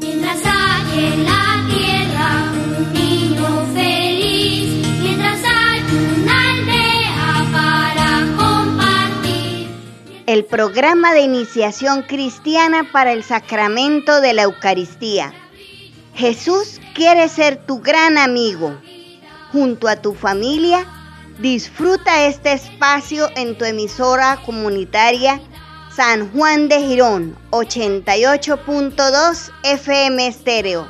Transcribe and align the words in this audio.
Mientras 0.00 0.40
hay 0.44 1.04
en 1.04 1.24
la 1.24 1.66
tierra 1.68 2.52
un 2.52 2.92
niño 2.94 3.66
feliz, 3.74 4.86
mientras 5.02 5.40
hay 5.44 5.80
una 6.22 6.50
aldea 6.50 7.46
para 7.52 8.36
compartir. 8.36 9.68
El 10.26 10.44
programa 10.46 11.12
de 11.12 11.20
iniciación 11.20 12.02
cristiana 12.02 12.88
para 12.90 13.12
el 13.12 13.22
sacramento 13.22 14.22
de 14.22 14.32
la 14.32 14.42
Eucaristía. 14.42 15.34
Jesús 16.14 16.80
quiere 16.94 17.28
ser 17.28 17.66
tu 17.66 17.80
gran 17.80 18.16
amigo. 18.16 18.80
Junto 19.52 19.86
a 19.86 19.96
tu 19.96 20.14
familia, 20.14 20.86
disfruta 21.40 22.26
este 22.26 22.52
espacio 22.52 23.28
en 23.36 23.58
tu 23.58 23.64
emisora 23.64 24.38
comunitaria 24.46 25.40
San 25.94 26.32
Juan 26.32 26.68
de 26.68 26.80
Girón, 26.80 27.36
88.2 27.50 29.50
FM 29.64 30.26
estéreo. 30.28 30.86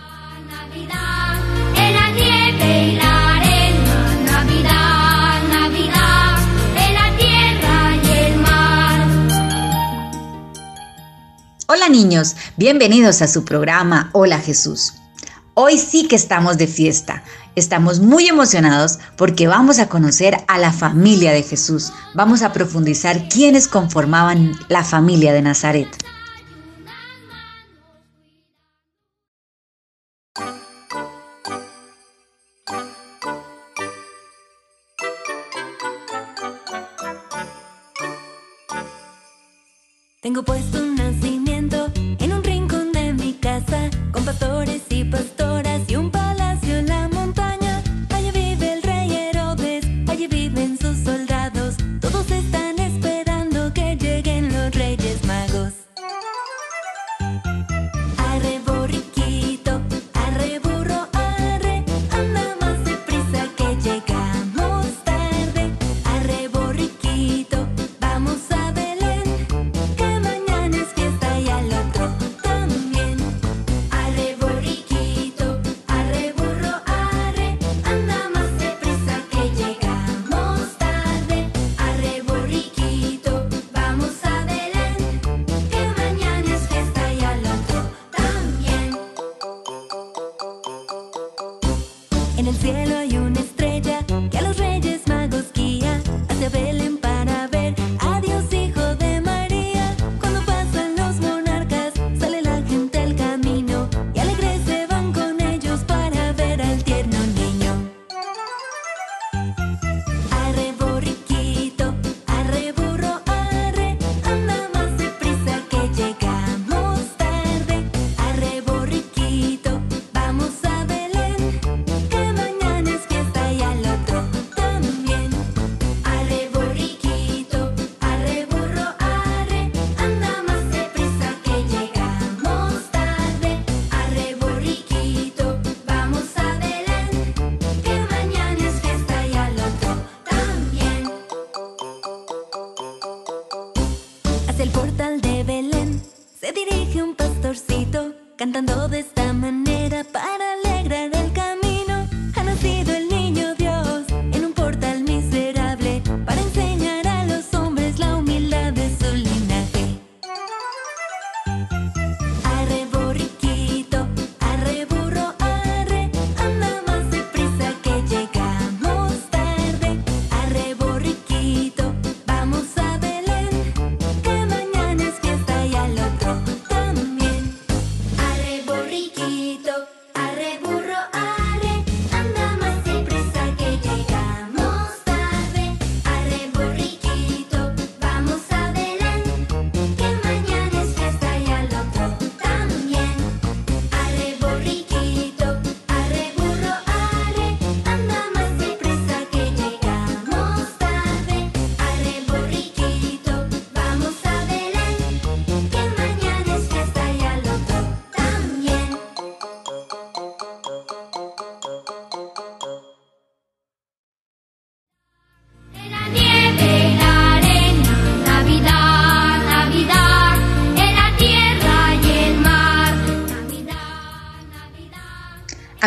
Hola 11.67 11.89
niños, 11.89 12.37
bienvenidos 12.59 13.23
a 13.23 13.29
su 13.29 13.47
programa 13.47 14.11
Hola 14.13 14.39
Jesús. 14.39 14.93
Hoy 15.55 15.79
sí 15.79 16.09
que 16.09 16.17
estamos 16.17 16.59
de 16.59 16.67
fiesta, 16.67 17.25
Estamos 17.57 18.01
muy 18.01 18.29
emocionados 18.29 18.99
porque 19.17 19.49
vamos 19.49 19.79
a 19.79 19.89
conocer 19.89 20.37
a 20.47 20.59
la 20.59 20.73
familia 20.73 21.33
de 21.33 21.43
Jesús. 21.43 21.93
Vamos 22.15 22.43
a 22.43 22.53
profundizar 22.53 23.29
quiénes 23.29 23.67
conformaban 23.67 24.53
la 24.69 24.85
familia 24.85 25.33
de 25.33 25.43
Nazaret. 25.43 25.89
Tengo 40.23 40.45
puesto 40.45 40.80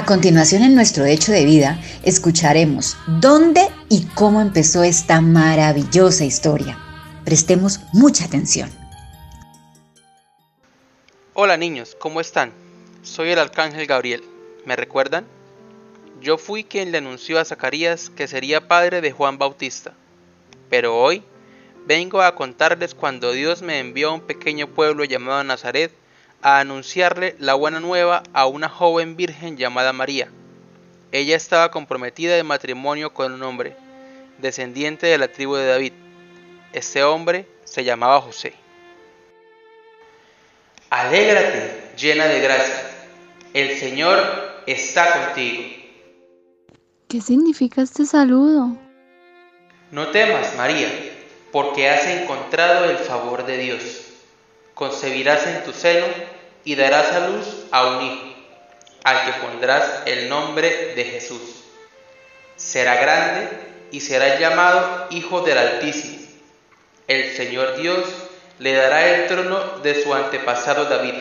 A 0.04 0.06
continuación, 0.06 0.64
en 0.64 0.76
nuestro 0.76 1.06
hecho 1.06 1.32
de 1.32 1.46
vida, 1.46 1.80
escucharemos 2.04 2.98
dónde 3.08 3.62
y 3.88 4.04
cómo 4.08 4.42
empezó 4.42 4.84
esta 4.84 5.22
maravillosa 5.22 6.26
historia. 6.26 6.78
Prestemos 7.24 7.80
mucha 7.94 8.26
atención. 8.26 8.70
Hola 11.34 11.56
niños, 11.56 11.96
¿cómo 11.98 12.20
están? 12.20 12.52
Soy 13.02 13.30
el 13.30 13.40
arcángel 13.40 13.88
Gabriel. 13.88 14.26
¿Me 14.66 14.76
recuerdan? 14.76 15.26
Yo 16.20 16.38
fui 16.38 16.66
quien 16.66 16.92
le 16.92 16.98
anunció 16.98 17.40
a 17.40 17.46
Zacarías 17.46 18.10
que 18.10 18.28
sería 18.28 18.68
padre 18.68 19.00
de 19.00 19.14
Juan 19.14 19.38
Bautista. 19.38 19.94
Pero 20.70 21.02
hoy 21.02 21.24
vengo 21.88 22.22
a 22.22 22.36
contarles 22.36 22.94
cuando 22.94 23.32
Dios 23.32 23.62
me 23.62 23.80
envió 23.80 24.10
a 24.10 24.16
un 24.16 24.22
pequeño 24.28 24.68
pueblo 24.68 25.06
llamado 25.06 25.42
Nazaret 25.46 25.94
a 26.44 26.60
anunciarle 26.60 27.36
la 27.40 27.54
buena 27.54 27.80
nueva 27.80 28.22
a 28.34 28.46
una 28.46 28.68
joven 28.68 29.16
virgen 29.16 29.56
llamada 29.58 29.94
María. 29.94 30.28
Ella 31.14 31.38
estaba 31.38 31.72
comprometida 31.72 32.36
de 32.36 32.44
matrimonio 32.44 33.14
con 33.14 33.32
un 33.32 33.44
hombre, 33.44 33.76
descendiente 34.40 35.08
de 35.08 35.18
la 35.18 35.30
tribu 35.30 35.56
de 35.56 35.68
David. 35.68 35.94
Este 36.74 37.02
hombre 37.04 37.48
se 37.64 37.86
llamaba 37.86 38.20
José. 38.20 38.54
Alégrate, 40.90 41.92
llena 41.98 42.26
de 42.26 42.42
gracia. 42.42 42.92
El 43.54 43.78
Señor 43.80 44.20
está 44.68 45.28
contigo. 45.28 45.64
¿Qué 47.08 47.22
significa 47.22 47.82
este 47.82 48.06
saludo? 48.06 48.76
No 49.92 50.08
temas, 50.08 50.56
María, 50.58 50.90
porque 51.52 51.90
has 51.90 52.06
encontrado 52.08 52.86
el 52.86 52.98
favor 52.98 53.46
de 53.46 53.58
Dios. 53.60 54.03
Concebirás 54.74 55.46
en 55.48 55.64
tu 55.64 55.74
seno 55.74 56.06
y 56.64 56.76
darás 56.76 57.12
a 57.12 57.28
luz 57.28 57.46
a 57.72 57.88
un 57.88 58.06
hijo, 58.06 58.36
al 59.04 59.26
que 59.26 59.40
pondrás 59.46 60.04
el 60.06 60.30
nombre 60.30 60.94
de 60.96 61.04
Jesús. 61.06 61.64
Será 62.56 62.96
grande 62.96 63.50
y 63.92 64.00
será 64.00 64.40
llamado 64.40 65.08
Hijo 65.12 65.42
del 65.42 65.58
Altísimo. 65.58 66.24
El 67.08 67.32
Señor 67.36 67.78
Dios 67.78 68.04
le 68.60 68.74
dará 68.74 69.08
el 69.08 69.28
trono 69.28 69.60
de 69.84 70.02
su 70.02 70.14
antepasado 70.14 70.86
David. 70.86 71.16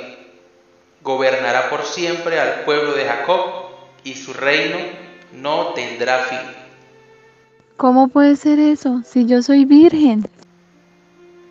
Gobernará 1.02 1.68
por 1.68 1.84
siempre 1.84 2.38
al 2.40 2.60
pueblo 2.60 2.92
de 2.92 3.04
Jacob 3.04 3.66
y 4.04 4.14
su 4.14 4.32
reino 4.32 4.78
no 5.32 5.72
tendrá 5.74 6.20
fin. 6.20 6.38
¿Cómo 7.76 8.08
puede 8.08 8.36
ser 8.36 8.58
eso 8.60 9.02
si 9.04 9.26
yo 9.26 9.42
soy 9.42 9.64
virgen? 9.64 10.28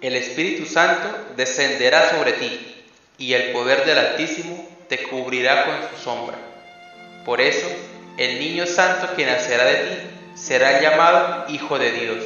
El 0.02 0.16
Espíritu 0.16 0.66
Santo 0.66 1.16
descenderá 1.38 2.10
sobre 2.10 2.34
ti 2.34 2.84
y 3.20 3.34
el 3.34 3.52
poder 3.52 3.86
del 3.86 4.00
Altísimo 4.00 4.68
te 4.90 5.04
cubrirá 5.04 5.66
con 5.66 5.76
su 5.90 6.04
sombra. 6.04 6.38
Por 7.24 7.40
eso, 7.40 7.68
el 8.18 8.40
niño 8.40 8.66
santo 8.66 9.16
que 9.16 9.28
nacerá 9.28 9.66
de 9.66 9.76
ti 9.76 9.96
será 10.34 10.82
llamado 10.82 11.46
Hijo 11.50 11.78
de 11.78 11.92
Dios. 11.92 12.24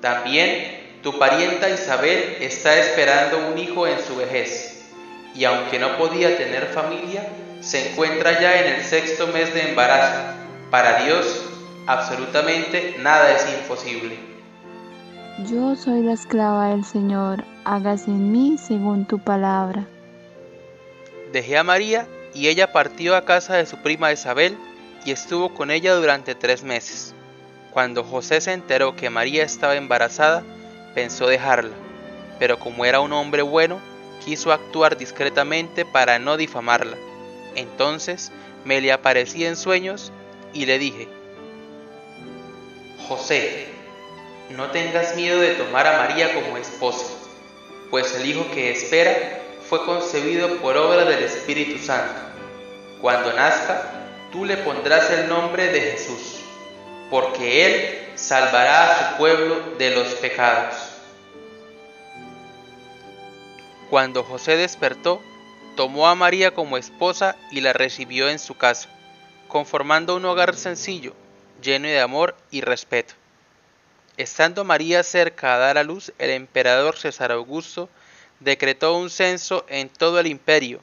También 0.00 0.98
tu 1.04 1.16
parienta 1.16 1.70
Isabel 1.70 2.38
está 2.40 2.76
esperando 2.76 3.38
un 3.38 3.56
hijo 3.56 3.86
en 3.86 4.04
su 4.04 4.16
vejez, 4.16 4.82
y 5.32 5.44
aunque 5.44 5.78
no 5.78 5.96
podía 5.96 6.36
tener 6.36 6.66
familia, 6.74 7.24
se 7.60 7.90
encuentra 7.92 8.40
ya 8.40 8.62
en 8.62 8.74
el 8.74 8.84
sexto 8.84 9.28
mes 9.28 9.54
de 9.54 9.68
embarazo. 9.68 10.18
Para 10.72 11.04
Dios, 11.04 11.44
absolutamente 11.86 12.96
nada 12.98 13.36
es 13.36 13.46
imposible. 13.60 14.29
Yo 15.46 15.74
soy 15.74 16.02
la 16.02 16.12
esclava 16.12 16.68
del 16.68 16.84
Señor, 16.84 17.44
hágase 17.64 18.10
en 18.10 18.30
mí 18.30 18.58
según 18.58 19.06
tu 19.06 19.18
palabra. 19.18 19.86
Dejé 21.32 21.56
a 21.56 21.64
María 21.64 22.06
y 22.34 22.48
ella 22.48 22.72
partió 22.72 23.16
a 23.16 23.24
casa 23.24 23.56
de 23.56 23.64
su 23.64 23.78
prima 23.78 24.12
Isabel 24.12 24.58
y 25.06 25.12
estuvo 25.12 25.54
con 25.54 25.70
ella 25.70 25.94
durante 25.94 26.34
tres 26.34 26.62
meses. 26.62 27.14
Cuando 27.70 28.04
José 28.04 28.42
se 28.42 28.52
enteró 28.52 28.96
que 28.96 29.08
María 29.08 29.42
estaba 29.42 29.76
embarazada, 29.76 30.42
pensó 30.94 31.26
dejarla, 31.26 31.74
pero 32.38 32.58
como 32.58 32.84
era 32.84 33.00
un 33.00 33.14
hombre 33.14 33.40
bueno, 33.40 33.80
quiso 34.22 34.52
actuar 34.52 34.98
discretamente 34.98 35.86
para 35.86 36.18
no 36.18 36.36
difamarla. 36.36 36.98
Entonces 37.54 38.30
me 38.66 38.82
le 38.82 38.92
aparecí 38.92 39.46
en 39.46 39.56
sueños 39.56 40.12
y 40.52 40.66
le 40.66 40.78
dije, 40.78 41.08
José, 43.08 43.69
no 44.50 44.70
tengas 44.70 45.14
miedo 45.14 45.40
de 45.40 45.54
tomar 45.54 45.86
a 45.86 45.98
María 45.98 46.34
como 46.34 46.56
esposa, 46.56 47.06
pues 47.90 48.14
el 48.16 48.26
hijo 48.26 48.50
que 48.52 48.72
espera 48.72 49.40
fue 49.68 49.84
concebido 49.84 50.56
por 50.56 50.76
obra 50.76 51.04
del 51.04 51.22
Espíritu 51.22 51.78
Santo. 51.78 52.20
Cuando 53.00 53.32
nazca, 53.32 53.90
tú 54.32 54.44
le 54.44 54.56
pondrás 54.58 55.10
el 55.10 55.28
nombre 55.28 55.68
de 55.68 55.80
Jesús, 55.80 56.40
porque 57.10 57.66
él 57.66 58.08
salvará 58.16 58.90
a 58.90 59.10
su 59.10 59.18
pueblo 59.18 59.56
de 59.78 59.90
los 59.90 60.08
pecados. 60.14 60.74
Cuando 63.88 64.24
José 64.24 64.56
despertó, 64.56 65.22
tomó 65.76 66.08
a 66.08 66.14
María 66.14 66.52
como 66.52 66.76
esposa 66.76 67.36
y 67.50 67.60
la 67.60 67.72
recibió 67.72 68.28
en 68.28 68.38
su 68.38 68.56
casa, 68.56 68.88
conformando 69.48 70.16
un 70.16 70.24
hogar 70.24 70.54
sencillo, 70.56 71.12
lleno 71.62 71.88
de 71.88 72.00
amor 72.00 72.36
y 72.50 72.60
respeto. 72.60 73.19
Estando 74.20 74.64
María 74.64 75.02
cerca 75.02 75.54
a 75.54 75.56
dar 75.56 75.78
a 75.78 75.82
luz, 75.82 76.12
el 76.18 76.28
emperador 76.28 76.98
César 76.98 77.32
Augusto 77.32 77.88
decretó 78.40 78.94
un 78.98 79.08
censo 79.08 79.64
en 79.66 79.88
todo 79.88 80.20
el 80.20 80.26
imperio, 80.26 80.82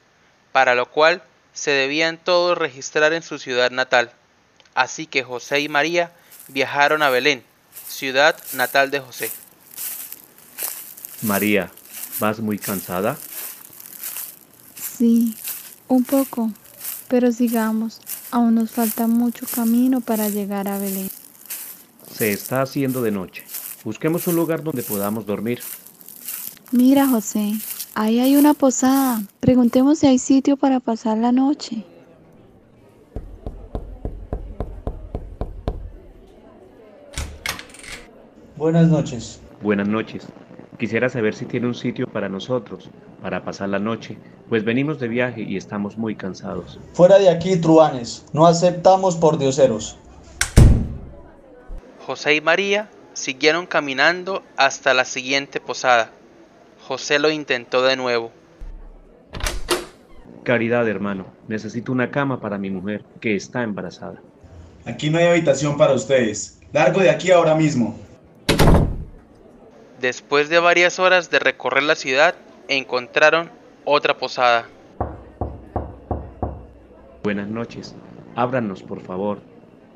para 0.51 0.73
lo 0.73 0.89
cual 0.89 1.21
se 1.53 1.69
debían 1.69 2.17
todos 2.17 2.57
registrar 2.57 3.13
en 3.13 3.21
su 3.21 3.37
ciudad 3.37 3.69
natal. 3.69 4.11
Así 4.73 5.05
que 5.05 5.21
José 5.21 5.59
y 5.59 5.69
María 5.69 6.11
viajaron 6.47 7.03
a 7.03 7.11
Belén, 7.11 7.43
ciudad 7.87 8.35
natal 8.53 8.89
de 8.89 9.01
José. 9.01 9.29
María, 11.21 11.71
¿vas 12.17 12.39
muy 12.39 12.57
cansada? 12.57 13.19
Sí, 14.97 15.37
un 15.87 16.03
poco, 16.03 16.51
pero 17.07 17.31
sigamos, 17.31 18.01
aún 18.31 18.55
nos 18.55 18.71
falta 18.71 19.05
mucho 19.05 19.45
camino 19.45 20.01
para 20.01 20.27
llegar 20.27 20.67
a 20.67 20.79
Belén. 20.79 21.11
Se 22.17 22.31
está 22.31 22.63
haciendo 22.63 23.03
de 23.03 23.11
noche. 23.11 23.43
Busquemos 23.83 24.25
un 24.25 24.35
lugar 24.35 24.63
donde 24.63 24.81
podamos 24.81 25.27
dormir. 25.27 25.59
Mira, 26.71 27.07
José, 27.07 27.53
ahí 27.93 28.19
hay 28.19 28.35
una 28.35 28.55
posada. 28.55 29.21
Preguntemos 29.39 29.99
si 29.99 30.07
hay 30.07 30.17
sitio 30.17 30.57
para 30.57 30.79
pasar 30.79 31.19
la 31.19 31.31
noche. 31.31 31.85
Buenas 38.55 38.87
noches. 38.87 39.39
Buenas 39.61 39.87
noches. 39.87 40.25
Quisiera 40.79 41.09
saber 41.09 41.35
si 41.35 41.45
tiene 41.45 41.67
un 41.67 41.75
sitio 41.75 42.07
para 42.07 42.29
nosotros, 42.29 42.89
para 43.21 43.43
pasar 43.43 43.69
la 43.69 43.79
noche, 43.79 44.17
pues 44.49 44.65
venimos 44.65 44.99
de 44.99 45.07
viaje 45.07 45.43
y 45.43 45.55
estamos 45.55 45.99
muy 45.99 46.15
cansados. 46.15 46.79
Fuera 46.93 47.19
de 47.19 47.29
aquí, 47.29 47.57
truanes. 47.57 48.25
No 48.33 48.47
aceptamos 48.47 49.15
por 49.15 49.37
dioseros. 49.37 49.99
José 52.07 52.35
y 52.35 52.39
María 52.39 52.87
siguieron 53.11 53.65
caminando 53.65 54.41
hasta 54.55 54.93
la 54.93 55.03
siguiente 55.03 55.59
posada. 55.59 56.09
José 56.87 57.19
lo 57.19 57.29
intentó 57.29 57.81
de 57.83 57.97
nuevo. 57.97 58.31
Caridad, 60.43 60.87
hermano, 60.87 61.25
necesito 61.49 61.91
una 61.91 62.09
cama 62.09 62.39
para 62.39 62.57
mi 62.57 62.69
mujer, 62.69 63.03
que 63.19 63.35
está 63.35 63.61
embarazada. 63.61 64.21
Aquí 64.85 65.09
no 65.09 65.17
hay 65.17 65.25
habitación 65.25 65.75
para 65.75 65.91
ustedes. 65.91 66.61
Largo 66.71 67.01
de 67.01 67.09
aquí 67.09 67.29
ahora 67.29 67.55
mismo. 67.55 67.99
Después 69.99 70.47
de 70.47 70.59
varias 70.59 70.99
horas 70.99 71.29
de 71.29 71.39
recorrer 71.39 71.83
la 71.83 71.95
ciudad, 71.95 72.35
encontraron 72.69 73.51
otra 73.83 74.17
posada. 74.17 74.69
Buenas 77.21 77.49
noches. 77.49 77.93
Ábranos, 78.33 78.81
por 78.81 79.01
favor. 79.01 79.41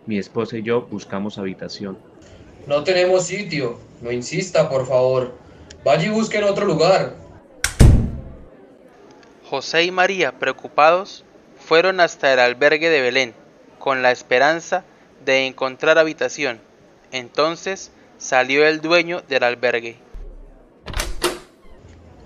Mi 0.06 0.18
esposa 0.18 0.58
y 0.58 0.64
yo 0.64 0.82
buscamos 0.82 1.38
habitación. 1.38 1.98
No 2.68 2.84
tenemos 2.84 3.26
sitio. 3.26 3.80
No 4.02 4.12
insista, 4.12 4.70
por 4.70 4.88
favor. 4.88 5.34
Vaya 5.84 6.08
y 6.08 6.10
busque 6.10 6.38
en 6.38 6.46
otro 6.46 6.66
lugar. 6.66 7.16
José 9.50 9.84
y 9.84 9.92
María, 9.92 10.40
preocupados, 10.40 11.26
fueron 11.58 12.00
hasta 12.00 12.34
el 12.34 12.40
albergue 12.40 12.90
de 12.90 13.02
Belén, 13.02 13.34
con 13.80 14.02
la 14.02 14.12
esperanza 14.12 14.86
de 15.26 15.46
encontrar 15.46 15.98
habitación. 15.98 16.60
Entonces 17.12 17.92
salió 18.18 18.66
el 18.66 18.82
dueño 18.82 19.22
del 19.28 19.44
albergue. 19.44 19.98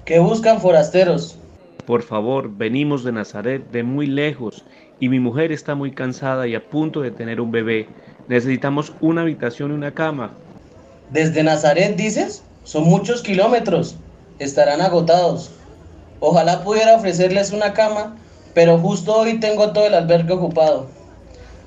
¿Qué 0.06 0.20
buscan 0.20 0.62
forasteros? 0.62 1.38
Por 1.86 2.04
favor, 2.04 2.50
venimos 2.50 3.04
de 3.04 3.12
Nazaret, 3.12 3.70
de 3.72 3.84
muy 3.84 4.08
lejos, 4.08 4.64
y 5.00 5.10
mi 5.10 5.20
mujer 5.20 5.52
está 5.52 5.76
muy 5.76 5.92
cansada 5.92 6.48
y 6.48 6.56
a 6.56 6.70
punto 6.70 7.02
de 7.02 7.12
tener 7.12 7.42
un 7.42 7.52
bebé. 7.52 7.88
Necesitamos 8.28 8.94
una 9.02 9.22
habitación 9.22 9.72
y 9.72 9.76
una 9.76 9.94
cama. 9.94 10.32
¿Desde 11.12 11.44
Nazaret 11.44 11.96
dices? 11.96 12.44
Son 12.64 12.84
muchos 12.84 13.22
kilómetros. 13.22 13.96
Estarán 14.40 14.82
agotados. 14.82 15.52
Ojalá 16.20 16.64
pudiera 16.64 16.96
ofrecerles 16.96 17.52
una 17.52 17.74
cama, 17.74 18.16
pero 18.54 18.80
justo 18.80 19.16
hoy 19.16 19.40
tengo 19.40 19.72
todo 19.72 19.86
el 19.86 19.94
albergue 19.94 20.34
ocupado. 20.34 20.88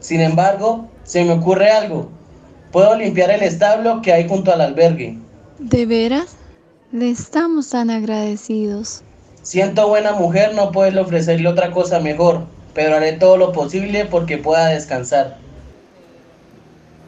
Sin 0.00 0.20
embargo, 0.20 0.88
se 1.04 1.24
me 1.24 1.32
ocurre 1.32 1.70
algo. 1.70 2.08
Puedo 2.72 2.94
limpiar 2.96 3.30
el 3.30 3.42
establo 3.42 4.02
que 4.02 4.12
hay 4.12 4.28
junto 4.28 4.52
al 4.52 4.60
albergue. 4.60 5.18
¿De 5.58 5.86
veras? 5.86 6.36
Le 6.92 7.10
estamos 7.10 7.70
tan 7.70 7.90
agradecidos. 7.90 9.02
Siento 9.42 9.88
buena 9.88 10.12
mujer 10.12 10.54
no 10.54 10.72
poderle 10.72 11.00
ofrecerle 11.00 11.48
otra 11.48 11.70
cosa 11.70 12.00
mejor, 12.00 12.44
pero 12.78 12.94
haré 12.94 13.14
todo 13.14 13.36
lo 13.36 13.50
posible 13.50 14.04
porque 14.04 14.38
pueda 14.38 14.68
descansar. 14.68 15.36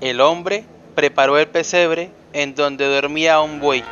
El 0.00 0.21
hombre 0.21 0.65
preparó 0.97 1.39
el 1.39 1.47
pesebre 1.47 2.11
en 2.33 2.57
donde 2.57 2.87
dormía 2.87 3.41
un 3.41 3.61
buey. 3.61 3.85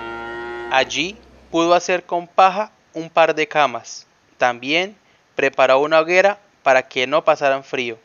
Allí 0.73 1.17
pudo 1.53 1.75
hacer 1.75 2.03
con 2.03 2.27
paja 2.27 2.73
un 2.95 3.09
par 3.09 3.33
de 3.33 3.47
camas. 3.47 4.09
También 4.39 4.97
preparó 5.37 5.79
una 5.79 6.01
hoguera 6.01 6.41
para 6.65 6.83
que 6.83 7.07
no 7.07 7.23
pasaran 7.23 7.63
frío. 7.63 7.97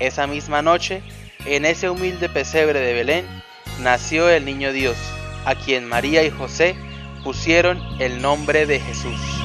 Esa 0.00 0.26
misma 0.26 0.60
noche, 0.60 1.04
en 1.46 1.66
ese 1.66 1.88
humilde 1.88 2.28
pesebre 2.28 2.80
de 2.80 2.94
Belén, 2.94 3.47
nació 3.80 4.28
el 4.28 4.44
niño 4.44 4.72
Dios, 4.72 4.96
a 5.44 5.54
quien 5.54 5.86
María 5.86 6.22
y 6.24 6.30
José 6.30 6.76
pusieron 7.22 7.80
el 7.98 8.20
nombre 8.20 8.66
de 8.66 8.80
Jesús. 8.80 9.37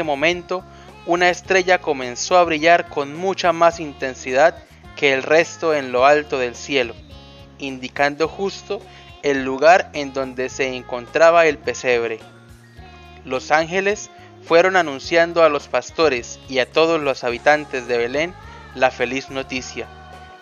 Ese 0.00 0.04
momento, 0.04 0.64
una 1.04 1.28
estrella 1.28 1.78
comenzó 1.78 2.38
a 2.38 2.44
brillar 2.44 2.88
con 2.88 3.14
mucha 3.14 3.52
más 3.52 3.80
intensidad 3.80 4.56
que 4.96 5.12
el 5.12 5.22
resto 5.22 5.74
en 5.74 5.92
lo 5.92 6.06
alto 6.06 6.38
del 6.38 6.56
cielo, 6.56 6.94
indicando 7.58 8.26
justo 8.26 8.80
el 9.22 9.44
lugar 9.44 9.90
en 9.92 10.14
donde 10.14 10.48
se 10.48 10.74
encontraba 10.74 11.44
el 11.44 11.58
pesebre. 11.58 12.18
Los 13.26 13.50
ángeles 13.50 14.10
fueron 14.42 14.74
anunciando 14.74 15.44
a 15.44 15.50
los 15.50 15.68
pastores 15.68 16.40
y 16.48 16.60
a 16.60 16.72
todos 16.72 16.98
los 16.98 17.22
habitantes 17.22 17.86
de 17.86 17.98
Belén 17.98 18.34
la 18.74 18.90
feliz 18.90 19.28
noticia, 19.28 19.86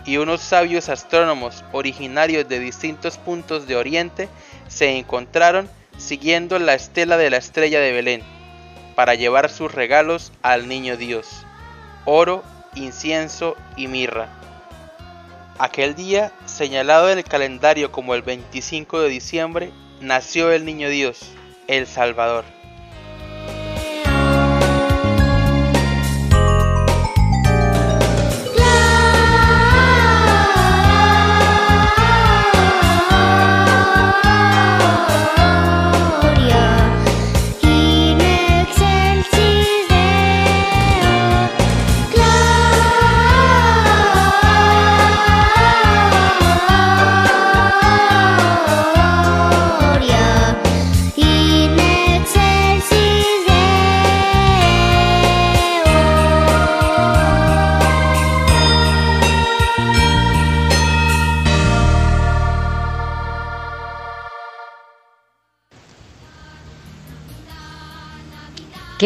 y 0.04 0.18
unos 0.18 0.40
sabios 0.40 0.88
astrónomos 0.88 1.64
originarios 1.72 2.48
de 2.48 2.60
distintos 2.60 3.18
puntos 3.18 3.66
de 3.66 3.74
Oriente 3.74 4.28
se 4.68 4.96
encontraron 4.96 5.68
siguiendo 5.96 6.60
la 6.60 6.74
estela 6.74 7.16
de 7.16 7.30
la 7.30 7.38
estrella 7.38 7.80
de 7.80 7.90
Belén 7.90 8.37
para 8.98 9.14
llevar 9.14 9.48
sus 9.48 9.72
regalos 9.72 10.32
al 10.42 10.66
niño 10.66 10.96
Dios, 10.96 11.46
oro, 12.04 12.42
incienso 12.74 13.56
y 13.76 13.86
mirra. 13.86 14.28
Aquel 15.56 15.94
día, 15.94 16.32
señalado 16.46 17.08
en 17.08 17.18
el 17.18 17.22
calendario 17.22 17.92
como 17.92 18.16
el 18.16 18.22
25 18.22 19.02
de 19.02 19.08
diciembre, 19.08 19.72
nació 20.00 20.50
el 20.50 20.64
niño 20.64 20.88
Dios, 20.88 21.30
el 21.68 21.86
Salvador. 21.86 22.44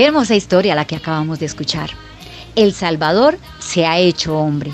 Hermosa 0.04 0.34
historia 0.34 0.74
la 0.74 0.84
que 0.84 0.96
acabamos 0.96 1.38
de 1.38 1.46
escuchar. 1.46 1.90
El 2.56 2.72
Salvador 2.72 3.38
se 3.60 3.86
ha 3.86 4.00
hecho 4.00 4.36
hombre. 4.36 4.72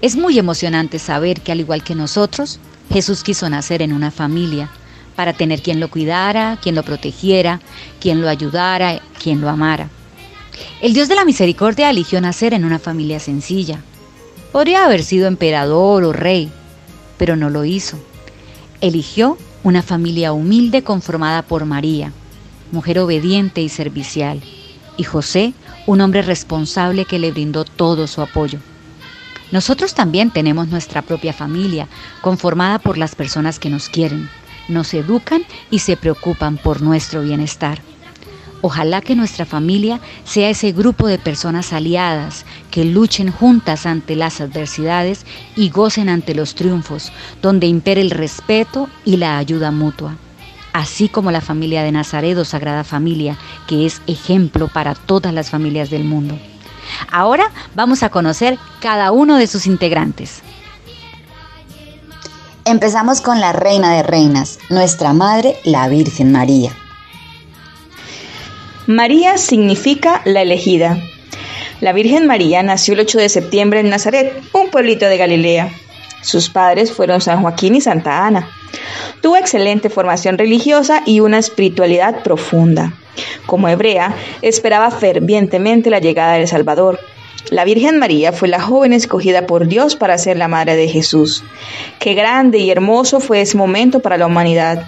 Es 0.00 0.16
muy 0.16 0.36
emocionante 0.36 0.98
saber 0.98 1.42
que 1.42 1.52
al 1.52 1.60
igual 1.60 1.84
que 1.84 1.94
nosotros, 1.94 2.58
Jesús 2.92 3.22
quiso 3.22 3.48
nacer 3.48 3.82
en 3.82 3.92
una 3.92 4.10
familia 4.10 4.68
para 5.14 5.32
tener 5.32 5.62
quien 5.62 5.78
lo 5.78 5.88
cuidara, 5.88 6.58
quien 6.60 6.74
lo 6.74 6.82
protegiera, 6.82 7.60
quien 8.00 8.20
lo 8.20 8.28
ayudara, 8.28 9.00
quien 9.22 9.40
lo 9.40 9.48
amara. 9.48 9.90
El 10.82 10.92
Dios 10.92 11.06
de 11.08 11.14
la 11.14 11.24
misericordia 11.24 11.88
eligió 11.88 12.20
nacer 12.20 12.52
en 12.52 12.64
una 12.64 12.80
familia 12.80 13.20
sencilla. 13.20 13.78
Podría 14.50 14.86
haber 14.86 15.04
sido 15.04 15.28
emperador 15.28 16.02
o 16.02 16.12
rey, 16.12 16.50
pero 17.16 17.36
no 17.36 17.48
lo 17.48 17.64
hizo. 17.64 17.96
Eligió 18.80 19.38
una 19.62 19.82
familia 19.82 20.32
humilde 20.32 20.82
conformada 20.82 21.42
por 21.42 21.64
María, 21.64 22.12
mujer 22.70 22.98
obediente 22.98 23.60
y 23.62 23.68
servicial, 23.68 24.40
y 24.96 25.04
José, 25.04 25.54
un 25.86 26.00
hombre 26.00 26.22
responsable 26.22 27.04
que 27.04 27.18
le 27.18 27.30
brindó 27.30 27.64
todo 27.64 28.06
su 28.06 28.20
apoyo. 28.20 28.58
Nosotros 29.50 29.94
también 29.94 30.30
tenemos 30.30 30.68
nuestra 30.68 31.00
propia 31.00 31.32
familia, 31.32 31.88
conformada 32.20 32.78
por 32.78 32.98
las 32.98 33.14
personas 33.14 33.58
que 33.58 33.70
nos 33.70 33.88
quieren, 33.88 34.28
nos 34.68 34.92
educan 34.92 35.42
y 35.70 35.78
se 35.78 35.96
preocupan 35.96 36.58
por 36.58 36.82
nuestro 36.82 37.22
bienestar. 37.22 37.80
Ojalá 38.60 39.00
que 39.00 39.14
nuestra 39.14 39.46
familia 39.46 40.00
sea 40.24 40.50
ese 40.50 40.72
grupo 40.72 41.06
de 41.06 41.18
personas 41.18 41.72
aliadas 41.72 42.44
que 42.70 42.84
luchen 42.84 43.30
juntas 43.30 43.86
ante 43.86 44.16
las 44.16 44.40
adversidades 44.40 45.24
y 45.56 45.70
gocen 45.70 46.08
ante 46.08 46.34
los 46.34 46.54
triunfos, 46.54 47.12
donde 47.40 47.68
impere 47.68 48.00
el 48.00 48.10
respeto 48.10 48.90
y 49.04 49.16
la 49.16 49.38
ayuda 49.38 49.70
mutua 49.70 50.16
así 50.72 51.08
como 51.08 51.30
la 51.30 51.40
familia 51.40 51.82
de 51.82 51.92
Nazaret 51.92 52.36
o 52.38 52.44
Sagrada 52.44 52.84
Familia, 52.84 53.36
que 53.66 53.86
es 53.86 54.02
ejemplo 54.06 54.68
para 54.68 54.94
todas 54.94 55.32
las 55.32 55.50
familias 55.50 55.90
del 55.90 56.04
mundo. 56.04 56.38
Ahora 57.10 57.50
vamos 57.74 58.02
a 58.02 58.10
conocer 58.10 58.58
cada 58.80 59.12
uno 59.12 59.36
de 59.36 59.46
sus 59.46 59.66
integrantes. 59.66 60.42
Empezamos 62.64 63.20
con 63.20 63.40
la 63.40 63.52
Reina 63.52 63.94
de 63.94 64.02
Reinas, 64.02 64.58
nuestra 64.68 65.12
Madre, 65.12 65.56
la 65.64 65.88
Virgen 65.88 66.32
María. 66.32 66.72
María 68.86 69.38
significa 69.38 70.22
la 70.24 70.42
elegida. 70.42 70.98
La 71.80 71.92
Virgen 71.92 72.26
María 72.26 72.62
nació 72.62 72.94
el 72.94 73.00
8 73.00 73.18
de 73.18 73.28
septiembre 73.28 73.80
en 73.80 73.90
Nazaret, 73.90 74.42
un 74.52 74.70
pueblito 74.70 75.06
de 75.06 75.16
Galilea. 75.16 75.72
Sus 76.22 76.50
padres 76.50 76.92
fueron 76.92 77.20
San 77.20 77.42
Joaquín 77.42 77.76
y 77.76 77.80
Santa 77.80 78.26
Ana. 78.26 78.48
Tuvo 79.20 79.36
excelente 79.36 79.90
formación 79.90 80.38
religiosa 80.38 81.02
y 81.06 81.20
una 81.20 81.38
espiritualidad 81.38 82.22
profunda. 82.22 82.92
Como 83.46 83.68
hebrea, 83.68 84.14
esperaba 84.42 84.90
fervientemente 84.90 85.90
la 85.90 85.98
llegada 85.98 86.34
del 86.34 86.48
Salvador. 86.48 87.00
La 87.50 87.64
Virgen 87.64 87.98
María 87.98 88.32
fue 88.32 88.48
la 88.48 88.60
joven 88.60 88.92
escogida 88.92 89.46
por 89.46 89.66
Dios 89.66 89.96
para 89.96 90.18
ser 90.18 90.36
la 90.36 90.48
madre 90.48 90.76
de 90.76 90.88
Jesús. 90.88 91.42
Qué 91.98 92.14
grande 92.14 92.58
y 92.58 92.70
hermoso 92.70 93.20
fue 93.20 93.40
ese 93.40 93.56
momento 93.56 94.00
para 94.00 94.18
la 94.18 94.26
humanidad. 94.26 94.86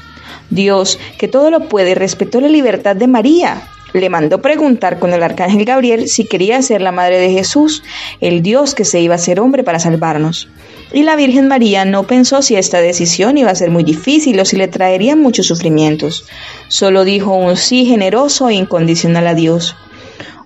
Dios, 0.50 0.98
que 1.16 1.28
todo 1.28 1.50
lo 1.50 1.68
puede, 1.68 1.94
respetó 1.94 2.40
la 2.40 2.48
libertad 2.48 2.96
de 2.96 3.06
María. 3.06 3.62
Le 3.92 4.08
mandó 4.08 4.40
preguntar 4.40 4.98
con 4.98 5.12
el 5.12 5.22
arcángel 5.22 5.64
Gabriel 5.64 6.08
si 6.08 6.24
quería 6.24 6.62
ser 6.62 6.80
la 6.80 6.92
madre 6.92 7.18
de 7.18 7.30
Jesús, 7.30 7.82
el 8.20 8.42
Dios 8.42 8.74
que 8.74 8.84
se 8.84 9.00
iba 9.00 9.16
a 9.16 9.18
ser 9.18 9.40
hombre 9.40 9.64
para 9.64 9.78
salvarnos. 9.78 10.48
Y 10.92 11.02
la 11.02 11.16
Virgen 11.16 11.48
María 11.48 11.84
no 11.84 12.04
pensó 12.04 12.42
si 12.42 12.56
esta 12.56 12.80
decisión 12.80 13.38
iba 13.38 13.50
a 13.50 13.54
ser 13.54 13.70
muy 13.70 13.84
difícil 13.84 14.38
o 14.40 14.44
si 14.44 14.56
le 14.56 14.68
traería 14.68 15.14
muchos 15.16 15.46
sufrimientos. 15.46 16.24
Solo 16.68 17.04
dijo 17.04 17.32
un 17.34 17.56
sí 17.56 17.84
generoso 17.84 18.48
e 18.48 18.54
incondicional 18.54 19.26
a 19.26 19.34
Dios. 19.34 19.76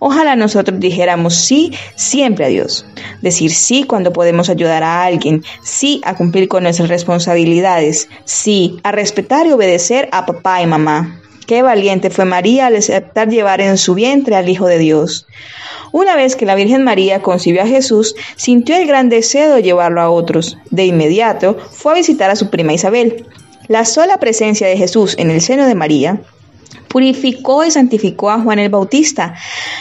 Ojalá 0.00 0.36
nosotros 0.36 0.80
dijéramos 0.80 1.34
sí 1.34 1.72
siempre 1.96 2.44
a 2.44 2.48
Dios. 2.48 2.84
Decir 3.22 3.52
sí 3.52 3.84
cuando 3.84 4.12
podemos 4.12 4.50
ayudar 4.50 4.82
a 4.82 5.02
alguien, 5.04 5.42
sí 5.62 6.02
a 6.04 6.14
cumplir 6.14 6.46
con 6.46 6.64
nuestras 6.64 6.90
responsabilidades, 6.90 8.08
sí 8.24 8.76
a 8.82 8.92
respetar 8.92 9.46
y 9.46 9.52
obedecer 9.52 10.10
a 10.12 10.26
papá 10.26 10.60
y 10.60 10.66
mamá. 10.66 11.22
Qué 11.46 11.62
valiente 11.62 12.10
fue 12.10 12.24
María 12.24 12.66
al 12.66 12.76
aceptar 12.76 13.28
llevar 13.28 13.60
en 13.60 13.76
su 13.76 13.94
vientre 13.94 14.36
al 14.36 14.48
Hijo 14.48 14.66
de 14.66 14.78
Dios. 14.78 15.26
Una 15.92 16.16
vez 16.16 16.36
que 16.36 16.46
la 16.46 16.54
Virgen 16.54 16.84
María 16.84 17.20
concibió 17.20 17.62
a 17.62 17.66
Jesús, 17.66 18.14
sintió 18.36 18.76
el 18.76 18.86
gran 18.86 19.08
deseo 19.08 19.54
de 19.54 19.62
llevarlo 19.62 20.00
a 20.00 20.10
otros. 20.10 20.56
De 20.70 20.86
inmediato 20.86 21.56
fue 21.70 21.92
a 21.92 21.96
visitar 21.96 22.30
a 22.30 22.36
su 22.36 22.50
prima 22.50 22.72
Isabel. 22.72 23.26
La 23.68 23.84
sola 23.84 24.18
presencia 24.18 24.66
de 24.66 24.76
Jesús 24.76 25.14
en 25.18 25.30
el 25.30 25.40
seno 25.40 25.66
de 25.66 25.74
María 25.74 26.20
purificó 26.88 27.64
y 27.64 27.70
santificó 27.70 28.30
a 28.30 28.40
Juan 28.40 28.58
el 28.58 28.70
Bautista 28.70 29.34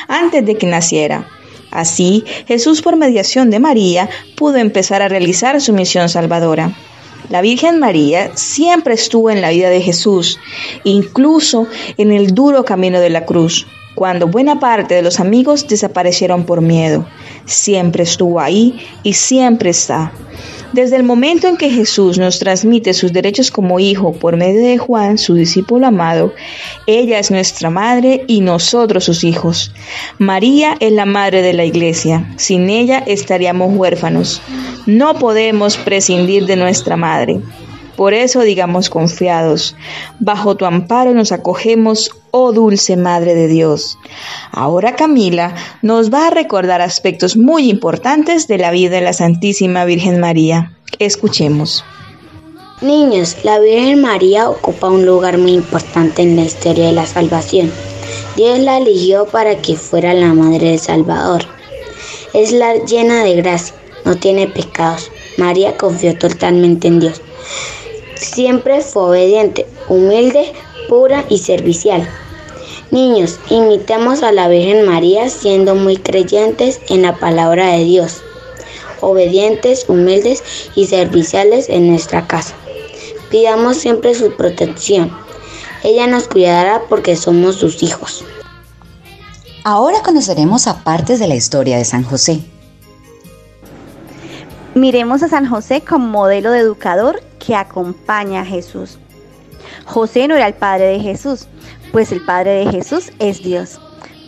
antes 0.07 0.45
de 0.45 0.55
que 0.55 0.67
naciera. 0.67 1.27
Así, 1.71 2.23
Jesús 2.47 2.81
por 2.81 2.95
mediación 2.97 3.49
de 3.49 3.59
María 3.59 4.09
pudo 4.35 4.57
empezar 4.57 5.01
a 5.01 5.07
realizar 5.07 5.59
su 5.61 5.73
misión 5.73 6.09
salvadora. 6.09 6.75
La 7.29 7.41
Virgen 7.41 7.79
María 7.79 8.31
siempre 8.35 8.93
estuvo 8.93 9.31
en 9.31 9.41
la 9.41 9.49
vida 9.49 9.69
de 9.69 9.81
Jesús, 9.81 10.39
incluso 10.83 11.67
en 11.97 12.11
el 12.11 12.33
duro 12.33 12.65
camino 12.65 12.99
de 12.99 13.09
la 13.09 13.25
cruz, 13.25 13.65
cuando 13.95 14.27
buena 14.27 14.59
parte 14.59 14.95
de 14.95 15.01
los 15.01 15.19
amigos 15.19 15.67
desaparecieron 15.67 16.45
por 16.45 16.61
miedo. 16.61 17.05
Siempre 17.45 18.03
estuvo 18.03 18.39
ahí 18.39 18.79
y 19.03 19.13
siempre 19.13 19.69
está. 19.69 20.11
Desde 20.73 20.95
el 20.95 21.03
momento 21.03 21.47
en 21.47 21.55
que 21.55 21.69
Jesús 21.69 22.17
nos 22.17 22.39
transmite 22.39 22.95
sus 22.95 23.13
derechos 23.13 23.51
como 23.51 23.79
hijo 23.79 24.11
por 24.13 24.37
medio 24.37 24.63
de 24.63 24.79
Juan, 24.79 25.19
su 25.19 25.35
discípulo 25.35 25.85
amado, 25.85 26.33
ella 26.87 27.19
es 27.19 27.29
nuestra 27.29 27.69
madre 27.69 28.23
y 28.27 28.41
nosotros 28.41 29.03
sus 29.03 29.23
hijos. 29.23 29.71
María 30.17 30.75
es 30.79 30.91
la 30.91 31.05
madre 31.05 31.43
de 31.43 31.53
la 31.53 31.63
iglesia. 31.63 32.33
Sin 32.37 32.71
ella 32.71 33.03
estaríamos 33.05 33.71
huérfanos. 33.77 34.41
No 34.87 35.13
podemos 35.13 35.77
prescindir 35.77 36.47
de 36.47 36.55
nuestra 36.55 36.97
madre. 36.97 37.39
Por 37.95 38.13
eso 38.13 38.41
digamos 38.41 38.89
confiados, 38.89 39.75
bajo 40.19 40.55
tu 40.55 40.65
amparo 40.65 41.13
nos 41.13 41.31
acogemos, 41.31 42.11
oh 42.31 42.51
dulce 42.51 42.97
Madre 42.97 43.35
de 43.35 43.47
Dios. 43.47 43.99
Ahora 44.51 44.95
Camila 44.95 45.53
nos 45.81 46.11
va 46.11 46.27
a 46.27 46.31
recordar 46.31 46.81
aspectos 46.81 47.37
muy 47.37 47.69
importantes 47.69 48.47
de 48.47 48.57
la 48.57 48.71
vida 48.71 48.95
de 48.95 49.01
la 49.01 49.13
Santísima 49.13 49.85
Virgen 49.85 50.19
María. 50.19 50.73
Escuchemos. 50.99 51.83
Niños, 52.81 53.37
la 53.43 53.59
Virgen 53.59 54.01
María 54.01 54.49
ocupa 54.49 54.89
un 54.89 55.05
lugar 55.05 55.37
muy 55.37 55.53
importante 55.53 56.21
en 56.21 56.35
la 56.35 56.43
historia 56.43 56.87
de 56.87 56.91
la 56.91 57.05
salvación. 57.05 57.71
Dios 58.35 58.59
la 58.59 58.77
eligió 58.77 59.25
para 59.25 59.61
que 59.61 59.75
fuera 59.75 60.13
la 60.13 60.33
Madre 60.33 60.71
del 60.71 60.79
Salvador. 60.79 61.45
Es 62.33 62.51
la 62.51 62.73
llena 62.83 63.23
de 63.23 63.35
gracia, 63.35 63.75
no 64.05 64.15
tiene 64.15 64.47
pecados. 64.47 65.11
María 65.37 65.77
confió 65.77 66.17
totalmente 66.17 66.87
en 66.87 66.99
Dios. 66.99 67.21
Siempre 68.23 68.79
fue 68.79 69.03
obediente, 69.03 69.67
humilde, 69.89 70.53
pura 70.87 71.25
y 71.27 71.39
servicial. 71.39 72.09
Niños, 72.89 73.37
imitemos 73.49 74.23
a 74.23 74.31
la 74.31 74.47
Virgen 74.47 74.85
María 74.85 75.29
siendo 75.29 75.75
muy 75.75 75.97
creyentes 75.97 76.79
en 76.87 77.01
la 77.01 77.17
palabra 77.17 77.67
de 77.67 77.83
Dios, 77.83 78.21
obedientes, 79.01 79.85
humildes 79.89 80.41
y 80.73 80.87
serviciales 80.87 81.67
en 81.67 81.89
nuestra 81.89 82.25
casa. 82.25 82.55
Pidamos 83.29 83.77
siempre 83.77 84.15
su 84.15 84.35
protección. 84.37 85.11
Ella 85.83 86.07
nos 86.07 86.29
cuidará 86.29 86.83
porque 86.87 87.17
somos 87.17 87.57
sus 87.57 87.83
hijos. 87.83 88.23
Ahora 89.65 90.01
conoceremos 90.01 90.67
a 90.67 90.81
partes 90.83 91.19
de 91.19 91.27
la 91.27 91.35
historia 91.35 91.77
de 91.77 91.83
San 91.83 92.03
José. 92.03 92.41
Miremos 94.75 95.21
a 95.21 95.27
San 95.27 95.47
José 95.47 95.81
como 95.81 96.07
modelo 96.07 96.49
de 96.49 96.57
educador 96.57 97.21
que 97.37 97.55
acompaña 97.55 98.41
a 98.41 98.45
Jesús. 98.45 98.97
José 99.85 100.27
no 100.27 100.35
era 100.35 100.47
el 100.47 100.55
padre 100.55 100.85
de 100.85 100.99
Jesús, 100.99 101.47
pues 101.91 102.11
el 102.11 102.25
padre 102.25 102.65
de 102.65 102.71
Jesús 102.71 103.11
es 103.19 103.43
Dios, 103.43 103.79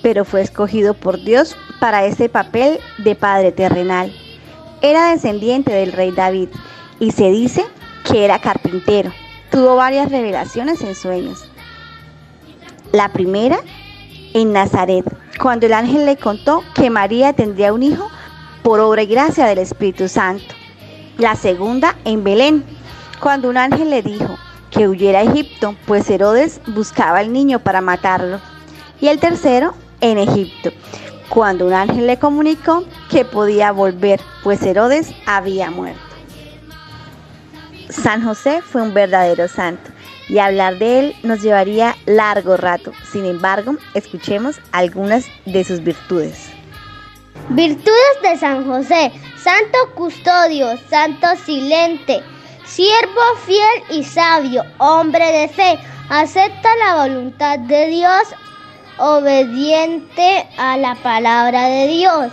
pero 0.04 0.24
fue 0.24 0.42
escogido 0.42 0.94
por 0.94 1.24
Dios 1.24 1.58
para 1.80 2.06
ese 2.06 2.30
papel 2.30 2.80
de 3.00 3.16
padre 3.16 3.54
terrenal. 3.54 4.14
Era 4.84 5.10
descendiente 5.10 5.74
del 5.74 5.94
rey 5.94 6.12
David 6.12 6.50
y 7.00 7.10
se 7.10 7.32
dice 7.32 7.66
que 8.04 8.24
era 8.24 8.40
carpintero. 8.40 9.12
Tuvo 9.50 9.76
varias 9.76 10.12
revelaciones 10.12 10.80
en 10.82 10.94
sueños. 10.94 11.50
La 12.92 13.12
primera 13.12 13.58
en 14.36 14.54
Nazaret, 14.54 15.06
cuando 15.42 15.66
el 15.66 15.74
ángel 15.74 16.06
le 16.06 16.18
contó 16.18 16.62
que 16.76 16.92
María 16.92 17.34
tendría 17.34 17.74
un 17.74 17.82
hijo 17.82 18.08
por 18.66 18.80
obra 18.80 19.04
y 19.04 19.06
gracia 19.06 19.46
del 19.46 19.60
Espíritu 19.60 20.10
Santo. 20.10 20.56
La 21.20 21.36
segunda 21.36 21.96
en 22.04 22.24
Belén, 22.24 22.64
cuando 23.20 23.48
un 23.48 23.58
ángel 23.58 23.92
le 23.92 24.02
dijo 24.02 24.40
que 24.72 24.88
huyera 24.88 25.20
a 25.20 25.22
Egipto, 25.22 25.76
pues 25.86 26.10
Herodes 26.10 26.60
buscaba 26.66 27.20
al 27.20 27.32
niño 27.32 27.60
para 27.60 27.82
matarlo. 27.82 28.40
Y 29.00 29.10
el 29.10 29.20
tercero 29.20 29.76
en 30.02 30.18
Egipto, 30.18 30.72
cuando 31.30 31.68
un 31.68 31.74
ángel 31.74 32.08
le 32.08 32.18
comunicó 32.18 32.84
que 33.12 33.24
podía 33.24 33.72
volver, 33.72 34.20
pues 34.44 34.64
Herodes 34.64 35.14
había 35.28 35.70
muerto. 35.70 36.02
San 37.92 38.24
José 38.24 38.64
fue 38.64 38.82
un 38.82 38.96
verdadero 38.96 39.48
santo 39.48 39.92
y 40.28 40.40
hablar 40.40 40.80
de 40.80 41.00
él 41.00 41.16
nos 41.22 41.44
llevaría 41.44 41.96
largo 42.08 42.58
rato. 42.58 42.94
Sin 43.12 43.26
embargo, 43.26 43.76
escuchemos 43.94 44.60
algunas 44.72 45.26
de 45.46 45.64
sus 45.64 45.84
virtudes. 45.84 46.50
Virtudes 47.50 48.22
de 48.24 48.38
San 48.38 48.66
José, 48.66 49.12
santo 49.38 49.78
custodio, 49.94 50.78
santo 50.90 51.28
silente, 51.46 52.24
siervo 52.66 53.22
fiel 53.46 53.84
y 53.92 54.04
sabio, 54.04 54.64
hombre 54.80 55.24
de 55.32 55.48
fe, 55.48 55.78
acepta 56.10 56.70
la 56.78 57.08
voluntad 57.08 57.60
de 57.60 57.88
Dios, 57.88 58.24
obediente 58.98 60.48
a 60.58 60.78
la 60.78 60.96
palabra 60.96 61.68
de 61.68 61.88
Dios. 61.88 62.32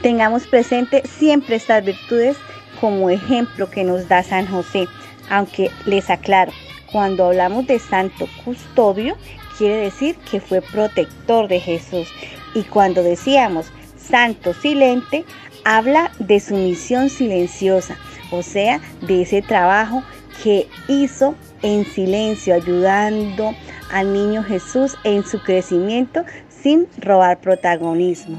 Tengamos 0.00 0.46
presente 0.46 1.02
siempre 1.06 1.56
estas 1.56 1.84
virtudes 1.84 2.38
como 2.80 3.10
ejemplo 3.10 3.70
que 3.70 3.84
nos 3.84 4.08
da 4.08 4.22
San 4.22 4.46
José, 4.46 4.88
aunque 5.28 5.70
les 5.84 6.08
aclaro, 6.08 6.52
cuando 6.90 7.26
hablamos 7.26 7.66
de 7.66 7.78
santo 7.78 8.26
custodio, 8.44 9.16
quiere 9.58 9.76
decir 9.76 10.16
que 10.30 10.40
fue 10.40 10.62
protector 10.62 11.48
de 11.48 11.60
Jesús. 11.60 12.08
Y 12.56 12.62
cuando 12.62 13.02
decíamos 13.02 13.66
santo 13.98 14.54
silente, 14.54 15.26
habla 15.66 16.10
de 16.18 16.40
su 16.40 16.54
misión 16.54 17.10
silenciosa, 17.10 17.98
o 18.32 18.42
sea, 18.42 18.80
de 19.02 19.22
ese 19.22 19.42
trabajo 19.42 20.02
que 20.42 20.66
hizo 20.88 21.34
en 21.60 21.84
silencio, 21.84 22.54
ayudando 22.54 23.54
al 23.92 24.10
niño 24.10 24.42
Jesús 24.42 24.96
en 25.04 25.26
su 25.26 25.38
crecimiento 25.42 26.22
sin 26.62 26.88
robar 26.96 27.42
protagonismo. 27.42 28.38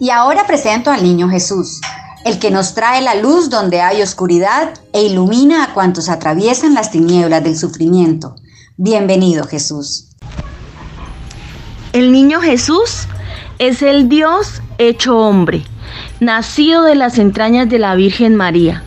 Y 0.00 0.08
ahora 0.08 0.46
presento 0.46 0.90
al 0.90 1.02
niño 1.02 1.28
Jesús, 1.28 1.82
el 2.24 2.38
que 2.38 2.50
nos 2.50 2.72
trae 2.72 3.02
la 3.02 3.14
luz 3.14 3.50
donde 3.50 3.82
hay 3.82 4.00
oscuridad 4.00 4.72
e 4.94 5.02
ilumina 5.02 5.64
a 5.64 5.74
cuantos 5.74 6.08
atraviesan 6.08 6.72
las 6.72 6.90
tinieblas 6.90 7.44
del 7.44 7.58
sufrimiento. 7.58 8.36
Bienvenido 8.78 9.44
Jesús. 9.44 10.11
El 11.92 12.10
niño 12.10 12.40
Jesús 12.40 13.06
es 13.58 13.82
el 13.82 14.08
Dios 14.08 14.62
hecho 14.78 15.18
hombre, 15.18 15.62
nacido 16.20 16.84
de 16.84 16.94
las 16.94 17.18
entrañas 17.18 17.68
de 17.68 17.78
la 17.78 17.94
Virgen 17.94 18.34
María. 18.34 18.82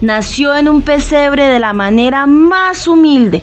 Nació 0.00 0.56
en 0.56 0.66
un 0.66 0.80
pesebre 0.80 1.48
de 1.48 1.60
la 1.60 1.74
manera 1.74 2.24
más 2.24 2.88
humilde, 2.88 3.42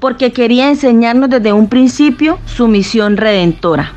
porque 0.00 0.32
quería 0.32 0.70
enseñarnos 0.70 1.28
desde 1.28 1.52
un 1.52 1.68
principio 1.68 2.38
su 2.46 2.66
misión 2.66 3.18
redentora. 3.18 3.92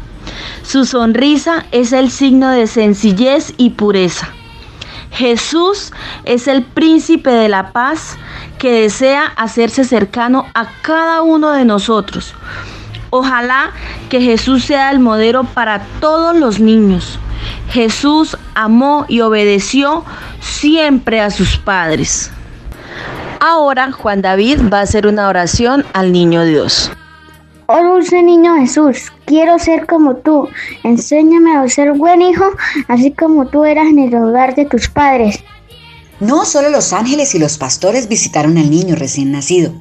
Su 0.63 0.83
sonrisa 0.83 1.65
es 1.71 1.93
el 1.93 2.11
signo 2.11 2.51
de 2.51 2.67
sencillez 2.67 3.53
y 3.55 3.69
pureza. 3.69 4.33
Jesús 5.11 5.93
es 6.25 6.49
el 6.49 6.63
príncipe 6.63 7.29
de 7.29 7.47
la 7.47 7.71
paz 7.71 8.17
que 8.59 8.81
desea 8.81 9.27
hacerse 9.37 9.85
cercano 9.85 10.45
a 10.53 10.67
cada 10.81 11.21
uno 11.21 11.51
de 11.51 11.63
nosotros. 11.63 12.35
Ojalá 13.09 13.71
que 14.09 14.21
Jesús 14.21 14.65
sea 14.65 14.91
el 14.91 14.99
modelo 14.99 15.43
para 15.43 15.81
todos 15.99 16.35
los 16.35 16.59
niños. 16.59 17.19
Jesús 17.69 18.37
amó 18.55 19.05
y 19.07 19.21
obedeció 19.21 20.03
siempre 20.39 21.21
a 21.21 21.29
sus 21.29 21.57
padres. 21.57 22.31
Ahora 23.39 23.91
Juan 23.91 24.21
David 24.21 24.59
va 24.71 24.79
a 24.79 24.83
hacer 24.83 25.07
una 25.07 25.27
oración 25.27 25.85
al 25.93 26.11
niño 26.11 26.43
Dios. 26.43 26.91
Oh 27.67 27.83
dulce 27.83 28.23
niño 28.23 28.55
Jesús, 28.55 29.11
quiero 29.25 29.59
ser 29.59 29.85
como 29.85 30.15
tú. 30.15 30.47
Enséñame 30.83 31.55
a 31.55 31.67
ser 31.67 31.93
buen 31.93 32.21
hijo, 32.21 32.45
así 32.87 33.11
como 33.11 33.47
tú 33.47 33.65
eras 33.65 33.87
en 33.87 33.99
el 33.99 34.15
hogar 34.15 34.55
de 34.55 34.65
tus 34.65 34.87
padres. 34.87 35.43
No 36.19 36.45
solo 36.45 36.69
los 36.69 36.93
ángeles 36.93 37.35
y 37.35 37.39
los 37.39 37.57
pastores 37.57 38.07
visitaron 38.07 38.57
al 38.57 38.71
niño 38.71 38.95
recién 38.95 39.31
nacido. 39.31 39.73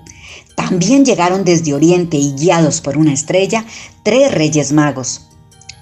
También 0.56 1.04
llegaron 1.04 1.44
desde 1.44 1.74
Oriente 1.74 2.16
y 2.16 2.32
guiados 2.32 2.80
por 2.80 2.98
una 2.98 3.12
estrella 3.12 3.64
tres 4.02 4.32
reyes 4.32 4.72
magos, 4.72 5.28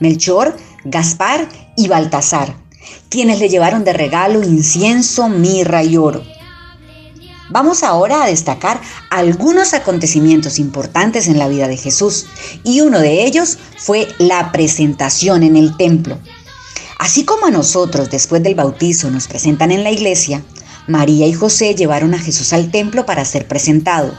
Melchor, 0.01 0.55
Gaspar 0.85 1.49
y 1.77 1.89
Baltasar, 1.89 2.55
quienes 3.09 3.39
le 3.39 3.49
llevaron 3.49 3.85
de 3.85 3.95
regalo 3.95 4.43
incienso, 4.43 5.31
mirra 5.31 5.83
y 5.83 5.97
oro. 5.97 6.23
Vamos 7.51 7.83
ahora 7.83 8.25
a 8.25 8.27
destacar 8.27 8.81
algunos 9.11 9.75
acontecimientos 9.75 10.59
importantes 10.59 11.29
en 11.29 11.39
la 11.39 11.49
vida 11.49 11.69
de 11.69 11.77
Jesús 11.77 12.27
y 12.65 12.81
uno 12.81 13.01
de 13.01 13.25
ellos 13.25 13.59
fue 13.79 14.09
la 14.19 14.51
presentación 14.51 15.43
en 15.43 15.57
el 15.57 15.77
templo. 15.77 16.19
Así 16.99 17.25
como 17.25 17.47
a 17.47 17.51
nosotros 17.51 18.11
después 18.11 18.43
del 18.43 18.55
bautizo 18.55 19.11
nos 19.11 19.29
presentan 19.29 19.71
en 19.73 19.85
la 19.85 19.93
iglesia, 19.93 20.43
María 20.89 21.27
y 21.27 21.33
José 21.33 21.75
llevaron 21.75 22.15
a 22.15 22.19
Jesús 22.19 22.53
al 22.53 22.71
templo 22.71 23.07
para 23.07 23.25
ser 23.25 23.47
presentado. 23.47 24.13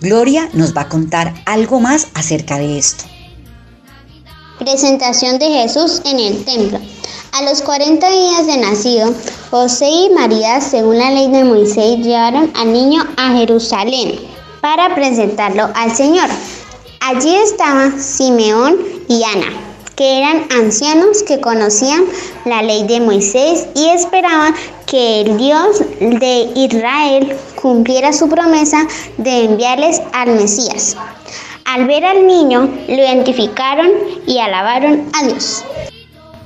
Gloria 0.00 0.48
nos 0.54 0.74
va 0.74 0.82
a 0.82 0.88
contar 0.88 1.34
algo 1.44 1.78
más 1.78 2.08
acerca 2.14 2.58
de 2.58 2.78
esto. 2.78 3.04
Presentación 4.58 5.38
de 5.38 5.46
Jesús 5.46 6.00
en 6.04 6.18
el 6.18 6.44
templo. 6.44 6.78
A 7.32 7.42
los 7.42 7.62
40 7.62 8.10
días 8.10 8.46
de 8.46 8.56
nacido, 8.58 9.14
José 9.50 9.88
y 9.88 10.10
María, 10.10 10.60
según 10.60 10.98
la 10.98 11.10
ley 11.10 11.30
de 11.30 11.44
Moisés, 11.44 11.98
llevaron 11.98 12.50
al 12.56 12.72
niño 12.72 13.06
a 13.16 13.32
Jerusalén 13.32 14.18
para 14.60 14.94
presentarlo 14.94 15.68
al 15.74 15.94
Señor. 15.94 16.28
Allí 17.00 17.34
estaban 17.36 18.00
Simeón 18.00 18.76
y 19.08 19.22
Ana, 19.24 19.69
que 20.00 20.16
eran 20.16 20.46
ancianos 20.50 21.22
que 21.24 21.42
conocían 21.42 22.06
la 22.46 22.62
ley 22.62 22.84
de 22.84 23.00
Moisés 23.00 23.66
y 23.74 23.90
esperaban 23.90 24.54
que 24.86 25.20
el 25.20 25.36
Dios 25.36 25.82
de 26.00 26.48
Israel 26.54 27.36
cumpliera 27.60 28.10
su 28.10 28.26
promesa 28.26 28.86
de 29.18 29.44
enviarles 29.44 30.00
al 30.14 30.30
Mesías. 30.36 30.96
Al 31.66 31.86
ver 31.86 32.06
al 32.06 32.26
niño, 32.26 32.66
lo 32.88 32.94
identificaron 32.94 33.90
y 34.26 34.38
alabaron 34.38 35.06
a 35.12 35.22
Dios. 35.26 35.62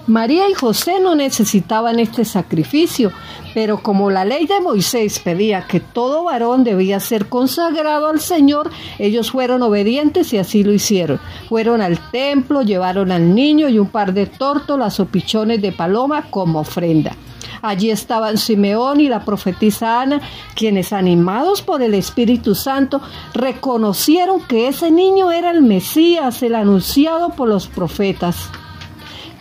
María 0.07 0.51
y 0.51 0.55
José 0.55 1.01
no 1.01 1.14
necesitaban 1.14 1.99
este 1.99 2.27
sacrificio, 2.27 3.11
pero 3.55 3.83
como 3.83 4.11
la 4.11 4.27
ley 4.27 4.47
de 4.47 4.61
Moisés 4.61 5.19
pedía 5.19 5.67
que 5.67 5.81
todo 5.81 6.25
varón 6.25 6.62
debía 6.62 7.01
ser 7.01 7.31
consagrado 7.31 8.09
al 8.09 8.21
Señor, 8.21 8.71
ellos 8.99 9.31
fueron 9.31 9.62
obedientes 9.62 10.31
y 10.35 10.38
así 10.38 10.62
lo 10.62 10.75
hicieron. 10.75 11.21
Fueron 11.49 11.81
al 11.81 11.99
templo, 12.11 12.61
llevaron 12.61 13.12
al 13.12 13.35
niño 13.35 13.71
y 13.71 13.79
un 13.79 13.88
par 13.88 14.12
de 14.12 14.27
tórtolas 14.27 15.01
o 15.01 15.07
pichones 15.07 15.62
de 15.62 15.73
paloma 15.73 16.27
como 16.29 16.61
ofrenda. 16.61 17.17
Allí 17.62 17.90
estaban 17.90 18.37
Simeón 18.37 19.01
y 19.01 19.09
la 19.09 19.25
profetisa 19.25 20.03
Ana, 20.03 20.21
quienes 20.55 20.93
animados 20.93 21.62
por 21.62 21.81
el 21.81 21.95
Espíritu 21.95 22.55
Santo 22.55 23.01
reconocieron 23.33 24.43
que 24.43 24.69
ese 24.69 24.90
niño 24.90 25.33
era 25.33 25.51
el 25.51 25.62
Mesías, 25.62 26.43
el 26.43 26.57
anunciado 26.57 27.31
por 27.31 27.49
los 27.49 27.69
profetas. 27.69 28.51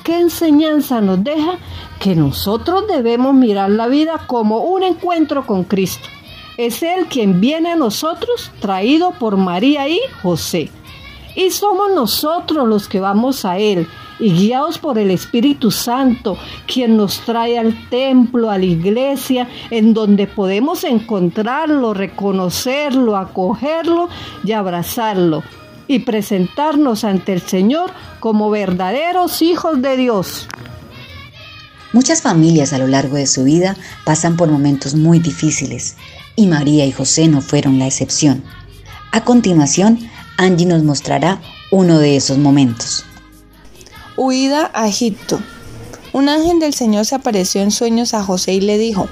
¿Qué 0.03 0.19
enseñanza 0.19 0.99
nos 0.99 1.23
deja? 1.23 1.57
Que 1.99 2.13
nosotros 2.13 2.87
debemos 2.87 3.33
mirar 3.33 3.69
la 3.69 3.87
vida 3.87 4.25
como 4.27 4.59
un 4.59 4.83
encuentro 4.83 5.45
con 5.45 5.63
Cristo. 5.63 6.09
Es 6.57 6.83
Él 6.83 7.05
quien 7.09 7.39
viene 7.39 7.71
a 7.71 7.77
nosotros, 7.77 8.51
traído 8.59 9.11
por 9.11 9.37
María 9.37 9.87
y 9.87 10.01
José. 10.21 10.69
Y 11.35 11.51
somos 11.51 11.91
nosotros 11.95 12.67
los 12.67 12.89
que 12.89 12.99
vamos 12.99 13.45
a 13.45 13.57
Él 13.57 13.87
y 14.19 14.33
guiados 14.33 14.77
por 14.77 14.99
el 14.99 15.09
Espíritu 15.09 15.71
Santo, 15.71 16.37
quien 16.67 16.97
nos 16.97 17.21
trae 17.21 17.57
al 17.57 17.89
templo, 17.89 18.51
a 18.51 18.57
la 18.57 18.65
iglesia, 18.65 19.47
en 19.71 19.93
donde 19.93 20.27
podemos 20.27 20.83
encontrarlo, 20.83 21.93
reconocerlo, 21.93 23.15
acogerlo 23.15 24.09
y 24.43 24.51
abrazarlo 24.51 25.43
y 25.87 25.99
presentarnos 25.99 27.03
ante 27.03 27.33
el 27.33 27.41
Señor 27.41 27.91
como 28.19 28.49
verdaderos 28.49 29.41
hijos 29.41 29.81
de 29.81 29.97
Dios. 29.97 30.47
Muchas 31.91 32.21
familias 32.21 32.73
a 32.73 32.79
lo 32.79 32.87
largo 32.87 33.17
de 33.17 33.27
su 33.27 33.43
vida 33.43 33.75
pasan 34.03 34.35
por 34.35 34.49
momentos 34.49 34.95
muy 34.95 35.19
difíciles 35.19 35.95
y 36.35 36.47
María 36.47 36.85
y 36.85 36.91
José 36.91 37.27
no 37.27 37.41
fueron 37.41 37.79
la 37.79 37.85
excepción. 37.87 38.43
A 39.11 39.23
continuación, 39.23 39.99
Angie 40.37 40.65
nos 40.65 40.83
mostrará 40.83 41.39
uno 41.71 41.99
de 41.99 42.15
esos 42.15 42.37
momentos. 42.37 43.05
Huida 44.17 44.71
a 44.73 44.87
Egipto. 44.87 45.39
Un 46.13 46.29
ángel 46.29 46.59
del 46.59 46.73
Señor 46.73 47.05
se 47.05 47.15
apareció 47.15 47.61
en 47.61 47.71
sueños 47.71 48.13
a 48.13 48.23
José 48.23 48.53
y 48.53 48.61
le 48.61 48.77
dijo, 48.77 49.07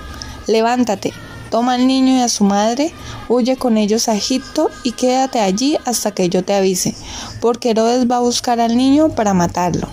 levántate, 0.48 1.14
toma 1.52 1.74
al 1.74 1.86
niño 1.86 2.18
y 2.18 2.22
a 2.22 2.30
su 2.30 2.46
madre, 2.46 2.92
huye 3.30 3.58
con 3.58 3.78
ellos 3.78 4.08
a 4.08 4.16
Egipto 4.16 4.70
y 4.84 4.94
quédate 4.94 5.42
allí 5.42 5.78
hasta 5.86 6.12
que 6.12 6.30
yo 6.30 6.44
te 6.44 6.56
avise, 6.56 6.96
porque 7.42 7.70
Herodes 7.70 8.10
va 8.10 8.16
a 8.16 8.22
buscar 8.22 8.60
al 8.60 8.76
niño 8.76 9.10
para 9.10 9.36
matarlo. 9.36 9.88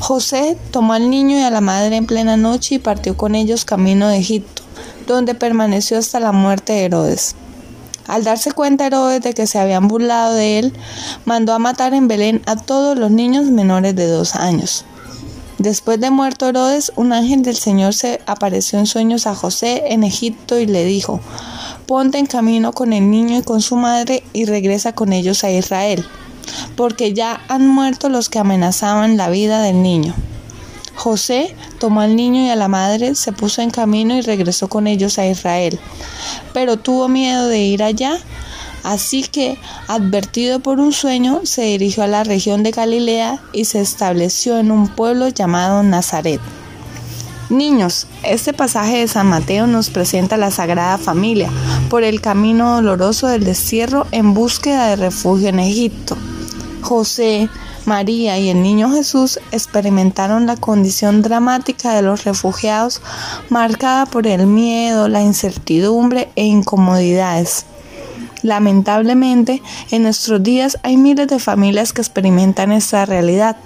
José 0.00 0.58
tomó 0.72 0.92
al 0.92 1.08
niño 1.08 1.38
y 1.38 1.42
a 1.42 1.50
la 1.50 1.62
madre 1.62 1.96
en 1.96 2.06
plena 2.06 2.36
noche 2.36 2.74
y 2.74 2.78
partió 2.78 3.16
con 3.16 3.36
ellos 3.36 3.64
camino 3.64 4.08
de 4.08 4.18
Egipto, 4.18 4.62
donde 5.06 5.34
permaneció 5.34 5.96
hasta 5.96 6.20
la 6.20 6.32
muerte 6.32 6.74
de 6.74 6.84
Herodes. 6.84 7.36
Al 8.08 8.24
darse 8.24 8.52
cuenta 8.52 8.86
Herodes 8.86 9.22
de 9.22 9.32
que 9.32 9.46
se 9.46 9.58
habían 9.60 9.86
burlado 9.86 10.34
de 10.34 10.58
él, 10.58 10.72
mandó 11.24 11.54
a 11.54 11.58
matar 11.58 11.94
en 11.94 12.08
Belén 12.08 12.42
a 12.46 12.56
todos 12.56 12.98
los 12.98 13.12
niños 13.12 13.46
menores 13.46 13.94
de 13.94 14.08
dos 14.08 14.34
años. 14.34 14.84
Después 15.64 15.98
de 15.98 16.10
muerto 16.10 16.46
Herodes, 16.46 16.92
un 16.94 17.14
ángel 17.14 17.40
del 17.40 17.56
Señor 17.56 17.94
se 17.94 18.20
apareció 18.26 18.78
en 18.78 18.84
sueños 18.84 19.26
a 19.26 19.34
José 19.34 19.84
en 19.94 20.04
Egipto 20.04 20.58
y 20.58 20.66
le 20.66 20.84
dijo, 20.84 21.20
ponte 21.86 22.18
en 22.18 22.26
camino 22.26 22.74
con 22.74 22.92
el 22.92 23.10
niño 23.10 23.38
y 23.38 23.42
con 23.42 23.62
su 23.62 23.76
madre 23.76 24.22
y 24.34 24.44
regresa 24.44 24.94
con 24.94 25.14
ellos 25.14 25.42
a 25.42 25.50
Israel, 25.50 26.04
porque 26.76 27.14
ya 27.14 27.40
han 27.48 27.66
muerto 27.66 28.10
los 28.10 28.28
que 28.28 28.38
amenazaban 28.38 29.16
la 29.16 29.30
vida 29.30 29.62
del 29.62 29.80
niño. 29.80 30.14
José 30.96 31.56
tomó 31.80 32.02
al 32.02 32.14
niño 32.14 32.42
y 32.42 32.50
a 32.50 32.56
la 32.56 32.68
madre, 32.68 33.14
se 33.14 33.32
puso 33.32 33.62
en 33.62 33.70
camino 33.70 34.14
y 34.14 34.20
regresó 34.20 34.68
con 34.68 34.86
ellos 34.86 35.18
a 35.18 35.26
Israel, 35.26 35.80
pero 36.52 36.76
tuvo 36.76 37.08
miedo 37.08 37.48
de 37.48 37.60
ir 37.60 37.82
allá, 37.82 38.18
así 38.84 39.24
que, 39.24 39.58
advertido 39.88 40.60
por 40.60 40.78
un 40.78 40.92
sueño, 40.92 41.40
se 41.42 41.62
dirigió 41.62 42.04
a 42.04 42.06
la 42.06 42.22
región 42.22 42.62
de 42.62 42.70
Galilea 42.70 43.40
y 43.52 43.64
se 43.64 43.80
estableció 43.80 44.58
en 44.58 44.70
un 44.70 44.86
pueblo 44.86 45.28
llamado 45.28 45.82
Nazaret. 45.82 46.40
Niños, 47.50 48.06
este 48.22 48.52
pasaje 48.52 48.98
de 48.98 49.08
San 49.08 49.26
Mateo 49.26 49.66
nos 49.66 49.90
presenta 49.90 50.36
la 50.36 50.50
Sagrada 50.50 50.96
Familia 50.96 51.50
por 51.90 52.02
el 52.02 52.20
camino 52.20 52.76
doloroso 52.76 53.26
del 53.26 53.44
destierro 53.44 54.06
en 54.12 54.32
búsqueda 54.32 54.88
de 54.88 54.96
refugio 54.96 55.48
en 55.48 55.58
Egipto. 55.58 56.16
José, 56.80 57.48
María 57.84 58.38
y 58.38 58.48
el 58.48 58.62
niño 58.62 58.90
Jesús 58.90 59.38
experimentaron 59.52 60.46
la 60.46 60.56
condición 60.56 61.20
dramática 61.20 61.94
de 61.94 62.02
los 62.02 62.24
refugiados 62.24 63.02
marcada 63.50 64.06
por 64.06 64.26
el 64.26 64.46
miedo, 64.46 65.08
la 65.08 65.22
incertidumbre 65.22 66.30
e 66.36 66.44
incomodidades. 66.44 67.66
Lamentablemente, 68.44 69.62
en 69.90 70.02
nuestros 70.02 70.42
días 70.42 70.78
hay 70.82 70.98
miles 70.98 71.28
de 71.28 71.38
familias 71.38 71.94
que 71.94 72.02
experimentan 72.02 72.72
esta 72.72 73.06
realidad. 73.06 73.56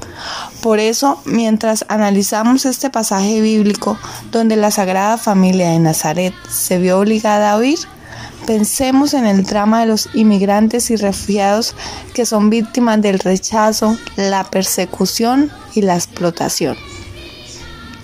Por 0.63 0.79
eso, 0.79 1.21
mientras 1.25 1.85
analizamos 1.89 2.65
este 2.65 2.89
pasaje 2.89 3.41
bíblico 3.41 3.99
donde 4.31 4.55
la 4.55 4.71
Sagrada 4.71 5.19
Familia 5.19 5.71
de 5.71 5.81
Nazaret 5.81 6.33
se 6.49 6.79
vio 6.79 7.01
obligada 7.01 7.51
a 7.51 7.59
huir, 7.59 7.81
pensemos 8.47 9.15
en 9.15 9.27
el 9.27 9.43
drama 9.43 9.81
de 9.81 9.87
los 9.87 10.11
inmigrantes 10.15 10.93
y 10.93 10.97
refugiados 10.97 11.75
que 12.15 12.25
son 12.25 12.49
víctimas 12.49 13.03
del 13.03 13.19
rechazo, 13.19 13.99
la 14.15 14.45
persecución 14.45 15.51
y 15.75 15.83
la 15.83 15.97
explotación. 15.97 16.77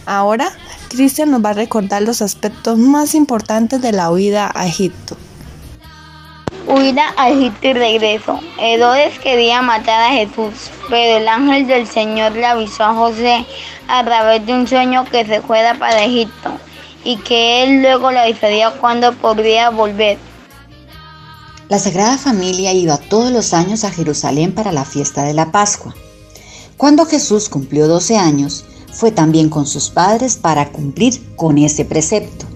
Ahora, 0.06 0.50
Cristian 0.88 1.30
nos 1.30 1.44
va 1.44 1.50
a 1.50 1.54
recordar 1.54 2.02
los 2.02 2.20
aspectos 2.20 2.80
más 2.80 3.14
importantes 3.14 3.80
de 3.80 3.92
la 3.92 4.10
huida 4.10 4.50
a 4.52 4.66
Egipto. 4.66 5.16
Huida 6.74 7.14
a 7.16 7.30
Egipto 7.30 7.68
y 7.68 7.72
regreso. 7.72 8.40
Herodes 8.58 9.20
quería 9.20 9.62
matar 9.62 10.02
a 10.02 10.12
Jesús, 10.12 10.70
pero 10.90 11.18
el 11.18 11.28
ángel 11.28 11.68
del 11.68 11.87
Señor 11.87 12.32
le 12.32 12.44
avisó 12.44 12.82
a 12.82 12.94
José 12.94 13.46
a 13.87 14.04
través 14.04 14.44
de 14.44 14.54
un 14.54 14.66
sueño 14.66 15.04
que 15.04 15.24
se 15.24 15.40
fuera 15.40 15.78
para 15.78 16.02
Egipto 16.02 16.50
y 17.04 17.16
que 17.18 17.62
él 17.62 17.80
luego 17.80 18.10
le 18.10 18.18
avisaría 18.18 18.72
cuándo 18.72 19.12
podría 19.12 19.70
volver. 19.70 20.18
La 21.68 21.78
Sagrada 21.78 22.18
Familia 22.18 22.72
iba 22.72 22.96
todos 22.96 23.30
los 23.30 23.54
años 23.54 23.84
a 23.84 23.92
Jerusalén 23.92 24.52
para 24.52 24.72
la 24.72 24.84
fiesta 24.84 25.22
de 25.22 25.34
la 25.34 25.52
Pascua. 25.52 25.94
Cuando 26.76 27.06
Jesús 27.06 27.48
cumplió 27.48 27.87
12 27.87 28.16
años, 28.16 28.64
fue 28.92 29.12
también 29.12 29.48
con 29.48 29.66
sus 29.66 29.90
padres 29.90 30.37
para 30.37 30.70
cumplir 30.70 31.37
con 31.37 31.56
ese 31.56 31.84
precepto. 31.84 32.46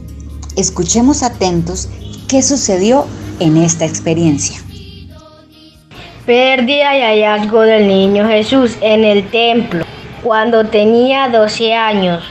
Escuchemos 0.57 1.23
atentos 1.23 1.89
qué 2.27 2.43
sucedió 2.43 3.07
en 3.41 3.57
esta 3.57 3.85
experiencia. 3.85 4.61
Pérdida 6.27 6.97
y 6.97 7.01
hallazgo 7.01 7.63
del 7.63 7.89
niño 7.89 8.29
Jesús 8.29 8.77
en 8.81 9.05
el 9.05 9.29
templo 9.31 9.85
cuando 10.23 10.65
tenía 10.65 11.29
12 11.29 11.75
años 11.75 12.23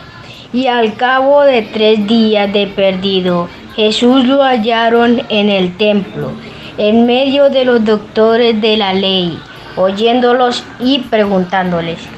y 0.53 0.67
al 0.67 0.95
cabo 0.95 1.41
de 1.41 1.61
tres 1.61 2.07
días 2.07 2.51
de 2.53 2.67
perdido, 2.67 3.49
Jesús 3.75 4.25
lo 4.25 4.43
hallaron 4.43 5.21
en 5.29 5.49
el 5.49 5.75
templo 5.77 6.31
en 6.77 7.05
medio 7.05 7.49
de 7.49 7.65
los 7.65 7.83
doctores 7.83 8.59
de 8.61 8.77
la 8.77 8.93
ley, 8.93 9.37
oyéndolos 9.75 10.63
y 10.79 10.99
preguntándoles. 10.99 12.16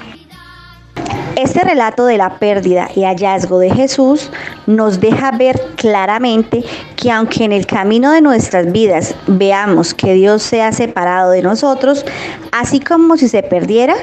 Este 1.41 1.63
relato 1.63 2.05
de 2.05 2.17
la 2.17 2.37
pérdida 2.37 2.89
y 2.93 3.03
hallazgo 3.05 3.59
de 3.59 3.69
Jesús 3.69 4.29
nos 4.67 4.99
deja 4.99 5.31
ver 5.31 5.57
claramente 5.77 6.65
que 6.97 7.11
aunque 7.11 7.45
en 7.45 7.53
el 7.53 7.65
camino 7.65 8.11
de 8.11 8.19
nuestras 8.19 8.69
vidas 8.73 9.15
veamos 9.25 9.93
que 9.93 10.15
Dios 10.15 10.43
se 10.43 10.61
ha 10.61 10.73
separado 10.73 11.31
de 11.31 11.41
nosotros, 11.41 12.03
así 12.51 12.81
como 12.81 13.15
si 13.15 13.29
se 13.29 13.41
perdiera, 13.41 13.95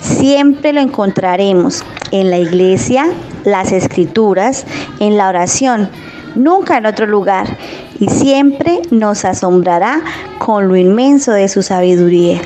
siempre 0.00 0.72
lo 0.72 0.80
encontraremos 0.80 1.82
en 2.12 2.30
la 2.30 2.38
iglesia, 2.38 3.08
las 3.42 3.72
escrituras, 3.72 4.64
en 5.00 5.16
la 5.16 5.28
oración, 5.28 5.90
nunca 6.36 6.78
en 6.78 6.86
otro 6.86 7.08
lugar, 7.08 7.58
y 7.98 8.08
siempre 8.08 8.82
nos 8.92 9.24
asombrará 9.24 10.00
con 10.38 10.68
lo 10.68 10.76
inmenso 10.76 11.32
de 11.32 11.48
su 11.48 11.64
sabiduría. 11.64 12.40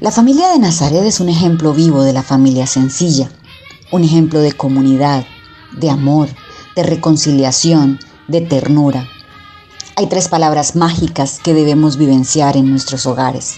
La 0.00 0.10
familia 0.10 0.48
de 0.50 0.58
Nazaret 0.58 1.04
es 1.04 1.20
un 1.20 1.30
ejemplo 1.30 1.72
vivo 1.72 2.02
de 2.02 2.12
la 2.12 2.22
familia 2.22 2.66
sencilla, 2.66 3.30
un 3.90 4.04
ejemplo 4.04 4.40
de 4.40 4.52
comunidad, 4.52 5.26
de 5.72 5.90
amor, 5.90 6.28
de 6.74 6.82
reconciliación, 6.82 7.98
de 8.28 8.40
ternura. 8.40 9.08
Hay 9.96 10.06
tres 10.08 10.28
palabras 10.28 10.76
mágicas 10.76 11.40
que 11.42 11.54
debemos 11.54 11.96
vivenciar 11.96 12.56
en 12.56 12.70
nuestros 12.70 13.06
hogares. 13.06 13.56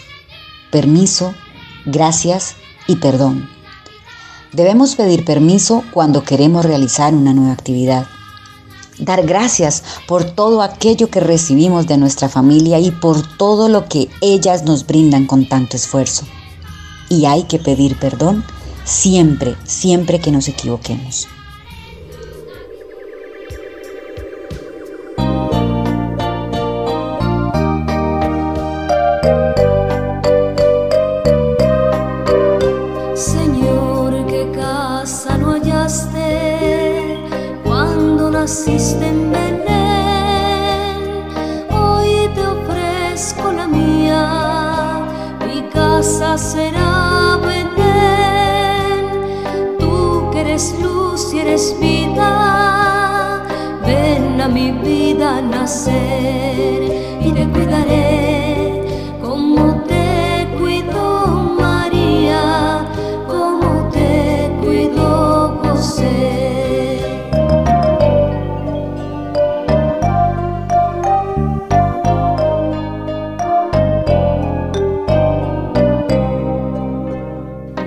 Permiso, 0.71 1.35
gracias 1.85 2.57
y 2.87 2.97
perdón. 2.97 3.49
Debemos 4.53 4.95
pedir 4.95 5.25
permiso 5.25 5.83
cuando 5.93 6.23
queremos 6.23 6.65
realizar 6.65 7.15
una 7.15 7.35
nueva 7.35 7.53
actividad. 7.53 8.07
Dar 8.99 9.27
gracias 9.27 9.85
por 10.07 10.25
todo 10.25 10.63
aquello 10.63 11.09
que 11.09 11.21
recibimos 11.21 11.87
de 11.87 11.99
nuestra 11.99 12.29
familia 12.29 12.81
y 12.81 12.91
por 12.91 13.23
todo 13.37 13.69
lo 13.69 13.89
que 13.89 14.09
ellas 14.21 14.65
nos 14.65 14.87
brindan 14.87 15.27
con 15.27 15.49
tanto 15.49 15.77
esfuerzo. 15.77 16.27
Y 17.09 17.27
hay 17.27 17.45
que 17.45 17.59
pedir 17.59 17.99
perdón 17.99 18.45
siempre, 18.89 19.55
siempre 19.65 20.19
que 20.19 20.33
nos 20.33 20.49
equivoquemos. 20.49 21.29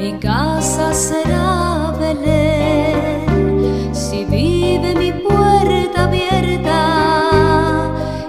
Mi 0.02 0.14
casa 0.14 0.96
será 0.96 1.94
Belén, 2.00 3.94
si 3.94 4.26
vive 4.26 4.96
mi 4.96 5.12
puerta 5.12 6.06
abierta 6.06 6.82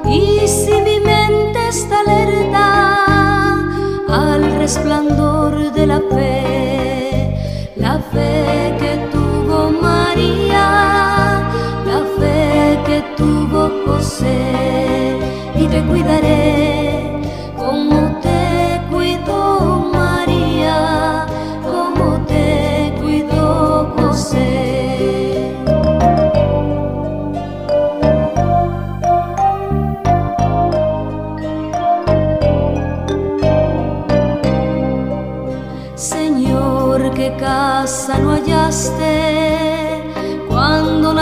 y 0.04 0.46
si 0.46 0.74
mi 0.82 1.00
mente 1.00 1.68
está 1.70 2.00
alerta 2.00 2.66
al 4.06 4.52
resplandor 4.58 5.72
de 5.72 5.86
la 5.86 6.00
fe, 6.10 7.72
la 7.76 7.98
fe 8.12 8.76
que 8.78 9.08
tuvo 9.10 9.70
María, 9.70 10.68
la 11.86 12.00
fe 12.18 12.78
que 12.84 13.02
tuvo 13.16 13.70
José, 13.86 15.16
y 15.56 15.66
te 15.68 15.82
cuidaré 15.86 16.91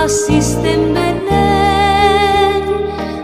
naciste 0.03 0.73
en 0.73 0.95
Belén. 0.95 2.63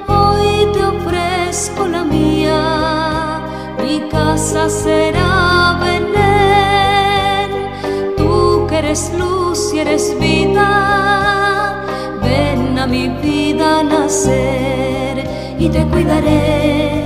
Hoy 0.08 0.48
te 0.74 0.82
ofrezco 0.94 1.86
la 1.86 2.04
mía, 2.04 3.40
mi 3.82 4.00
casa 4.10 4.68
será 4.68 5.78
Belén. 5.84 7.50
Tú 8.18 8.66
que 8.68 8.76
eres 8.82 9.10
luz 9.18 9.72
y 9.72 9.78
eres 9.78 10.14
vida, 10.20 10.68
ven 12.22 12.78
a 12.78 12.86
mi 12.86 13.08
vida 13.08 13.82
nacer 13.82 15.14
y 15.58 15.70
te 15.70 15.82
cuidaré 15.86 17.05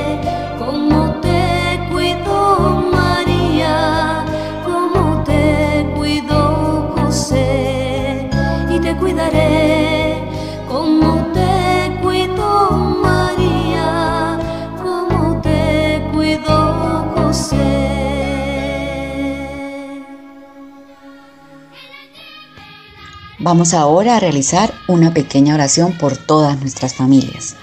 Vamos 23.51 23.73
ahora 23.73 24.15
a 24.15 24.19
realizar 24.21 24.73
una 24.87 25.13
pequeña 25.13 25.55
oración 25.55 25.97
por 25.97 26.15
todas 26.15 26.57
nuestras 26.61 26.95
familias. 26.95 27.57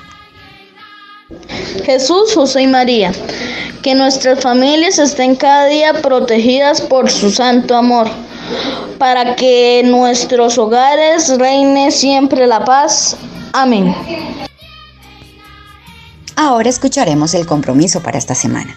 Jesús, 1.83 2.35
José 2.35 2.65
y 2.65 2.67
María, 2.67 3.11
que 3.81 3.95
nuestras 3.95 4.39
familias 4.39 4.99
estén 4.99 5.35
cada 5.35 5.65
día 5.65 5.95
protegidas 6.03 6.83
por 6.83 7.11
su 7.11 7.31
santo 7.31 7.75
amor, 7.75 8.07
para 8.99 9.35
que 9.35 9.81
en 9.81 9.91
nuestros 9.91 10.59
hogares 10.59 11.35
reine 11.39 11.91
siempre 11.91 12.47
la 12.47 12.67
paz. 12.67 13.17
Amén. 13.55 13.97
Ahora 16.37 16.69
escucharemos 16.69 17.33
el 17.33 17.47
compromiso 17.47 18.03
para 18.03 18.19
esta 18.19 18.35
semana. 18.35 18.77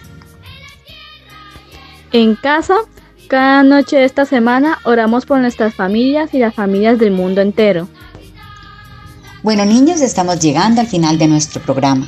En 2.10 2.36
casa, 2.36 2.76
cada 3.28 3.62
noche 3.62 3.96
de 3.96 4.04
esta 4.04 4.26
semana 4.26 4.78
oramos 4.84 5.26
por 5.26 5.38
nuestras 5.40 5.74
familias 5.74 6.34
y 6.34 6.38
las 6.38 6.54
familias 6.54 6.98
del 6.98 7.10
mundo 7.10 7.40
entero. 7.40 7.88
Bueno 9.42 9.64
niños, 9.64 10.00
estamos 10.00 10.38
llegando 10.38 10.80
al 10.80 10.86
final 10.86 11.18
de 11.18 11.28
nuestro 11.28 11.60
programa. 11.62 12.06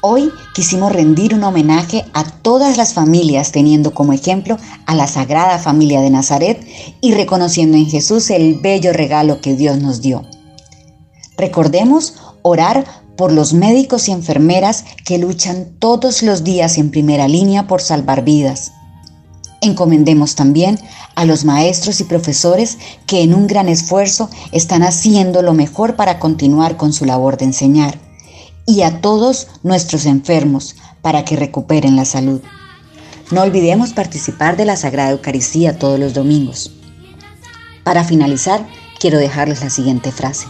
Hoy 0.00 0.30
quisimos 0.54 0.92
rendir 0.92 1.34
un 1.34 1.44
homenaje 1.44 2.04
a 2.14 2.24
todas 2.24 2.76
las 2.76 2.94
familias 2.94 3.52
teniendo 3.52 3.94
como 3.94 4.12
ejemplo 4.12 4.56
a 4.86 4.94
la 4.94 5.06
Sagrada 5.06 5.58
Familia 5.58 6.00
de 6.00 6.10
Nazaret 6.10 6.64
y 7.00 7.14
reconociendo 7.14 7.76
en 7.76 7.86
Jesús 7.86 8.30
el 8.30 8.60
bello 8.60 8.92
regalo 8.92 9.40
que 9.40 9.54
Dios 9.54 9.78
nos 9.78 10.00
dio. 10.00 10.22
Recordemos 11.36 12.14
orar 12.42 12.84
por 13.16 13.32
los 13.32 13.52
médicos 13.52 14.08
y 14.08 14.12
enfermeras 14.12 14.84
que 15.04 15.18
luchan 15.18 15.66
todos 15.80 16.22
los 16.22 16.44
días 16.44 16.78
en 16.78 16.90
primera 16.90 17.26
línea 17.26 17.66
por 17.66 17.80
salvar 17.80 18.24
vidas. 18.24 18.72
Encomendemos 19.60 20.36
también 20.36 20.78
a 21.16 21.24
los 21.24 21.44
maestros 21.44 22.00
y 22.00 22.04
profesores 22.04 22.78
que 23.06 23.22
en 23.22 23.34
un 23.34 23.46
gran 23.46 23.68
esfuerzo 23.68 24.30
están 24.52 24.82
haciendo 24.82 25.42
lo 25.42 25.52
mejor 25.52 25.96
para 25.96 26.18
continuar 26.20 26.76
con 26.76 26.92
su 26.92 27.04
labor 27.04 27.36
de 27.36 27.46
enseñar 27.46 27.98
y 28.66 28.82
a 28.82 29.00
todos 29.00 29.48
nuestros 29.62 30.06
enfermos 30.06 30.76
para 31.02 31.24
que 31.24 31.36
recuperen 31.36 31.96
la 31.96 32.04
salud. 32.04 32.40
No 33.30 33.42
olvidemos 33.42 33.92
participar 33.92 34.56
de 34.56 34.64
la 34.64 34.76
Sagrada 34.76 35.10
Eucaristía 35.10 35.78
todos 35.78 35.98
los 35.98 36.14
domingos. 36.14 36.70
Para 37.82 38.04
finalizar, 38.04 38.66
quiero 39.00 39.18
dejarles 39.18 39.62
la 39.62 39.70
siguiente 39.70 40.12
frase. 40.12 40.46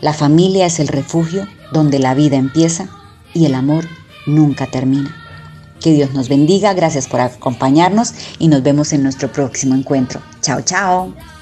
La 0.00 0.12
familia 0.12 0.66
es 0.66 0.80
el 0.80 0.88
refugio 0.88 1.46
donde 1.72 1.98
la 1.98 2.14
vida 2.14 2.36
empieza 2.36 2.88
y 3.34 3.46
el 3.46 3.54
amor 3.54 3.86
nunca 4.26 4.66
termina. 4.66 5.25
Que 5.80 5.92
Dios 5.92 6.12
nos 6.14 6.28
bendiga, 6.28 6.74
gracias 6.74 7.06
por 7.06 7.20
acompañarnos 7.20 8.14
y 8.38 8.48
nos 8.48 8.62
vemos 8.62 8.92
en 8.92 9.02
nuestro 9.02 9.30
próximo 9.30 9.74
encuentro. 9.74 10.20
Chao, 10.40 10.62
chao. 10.62 11.35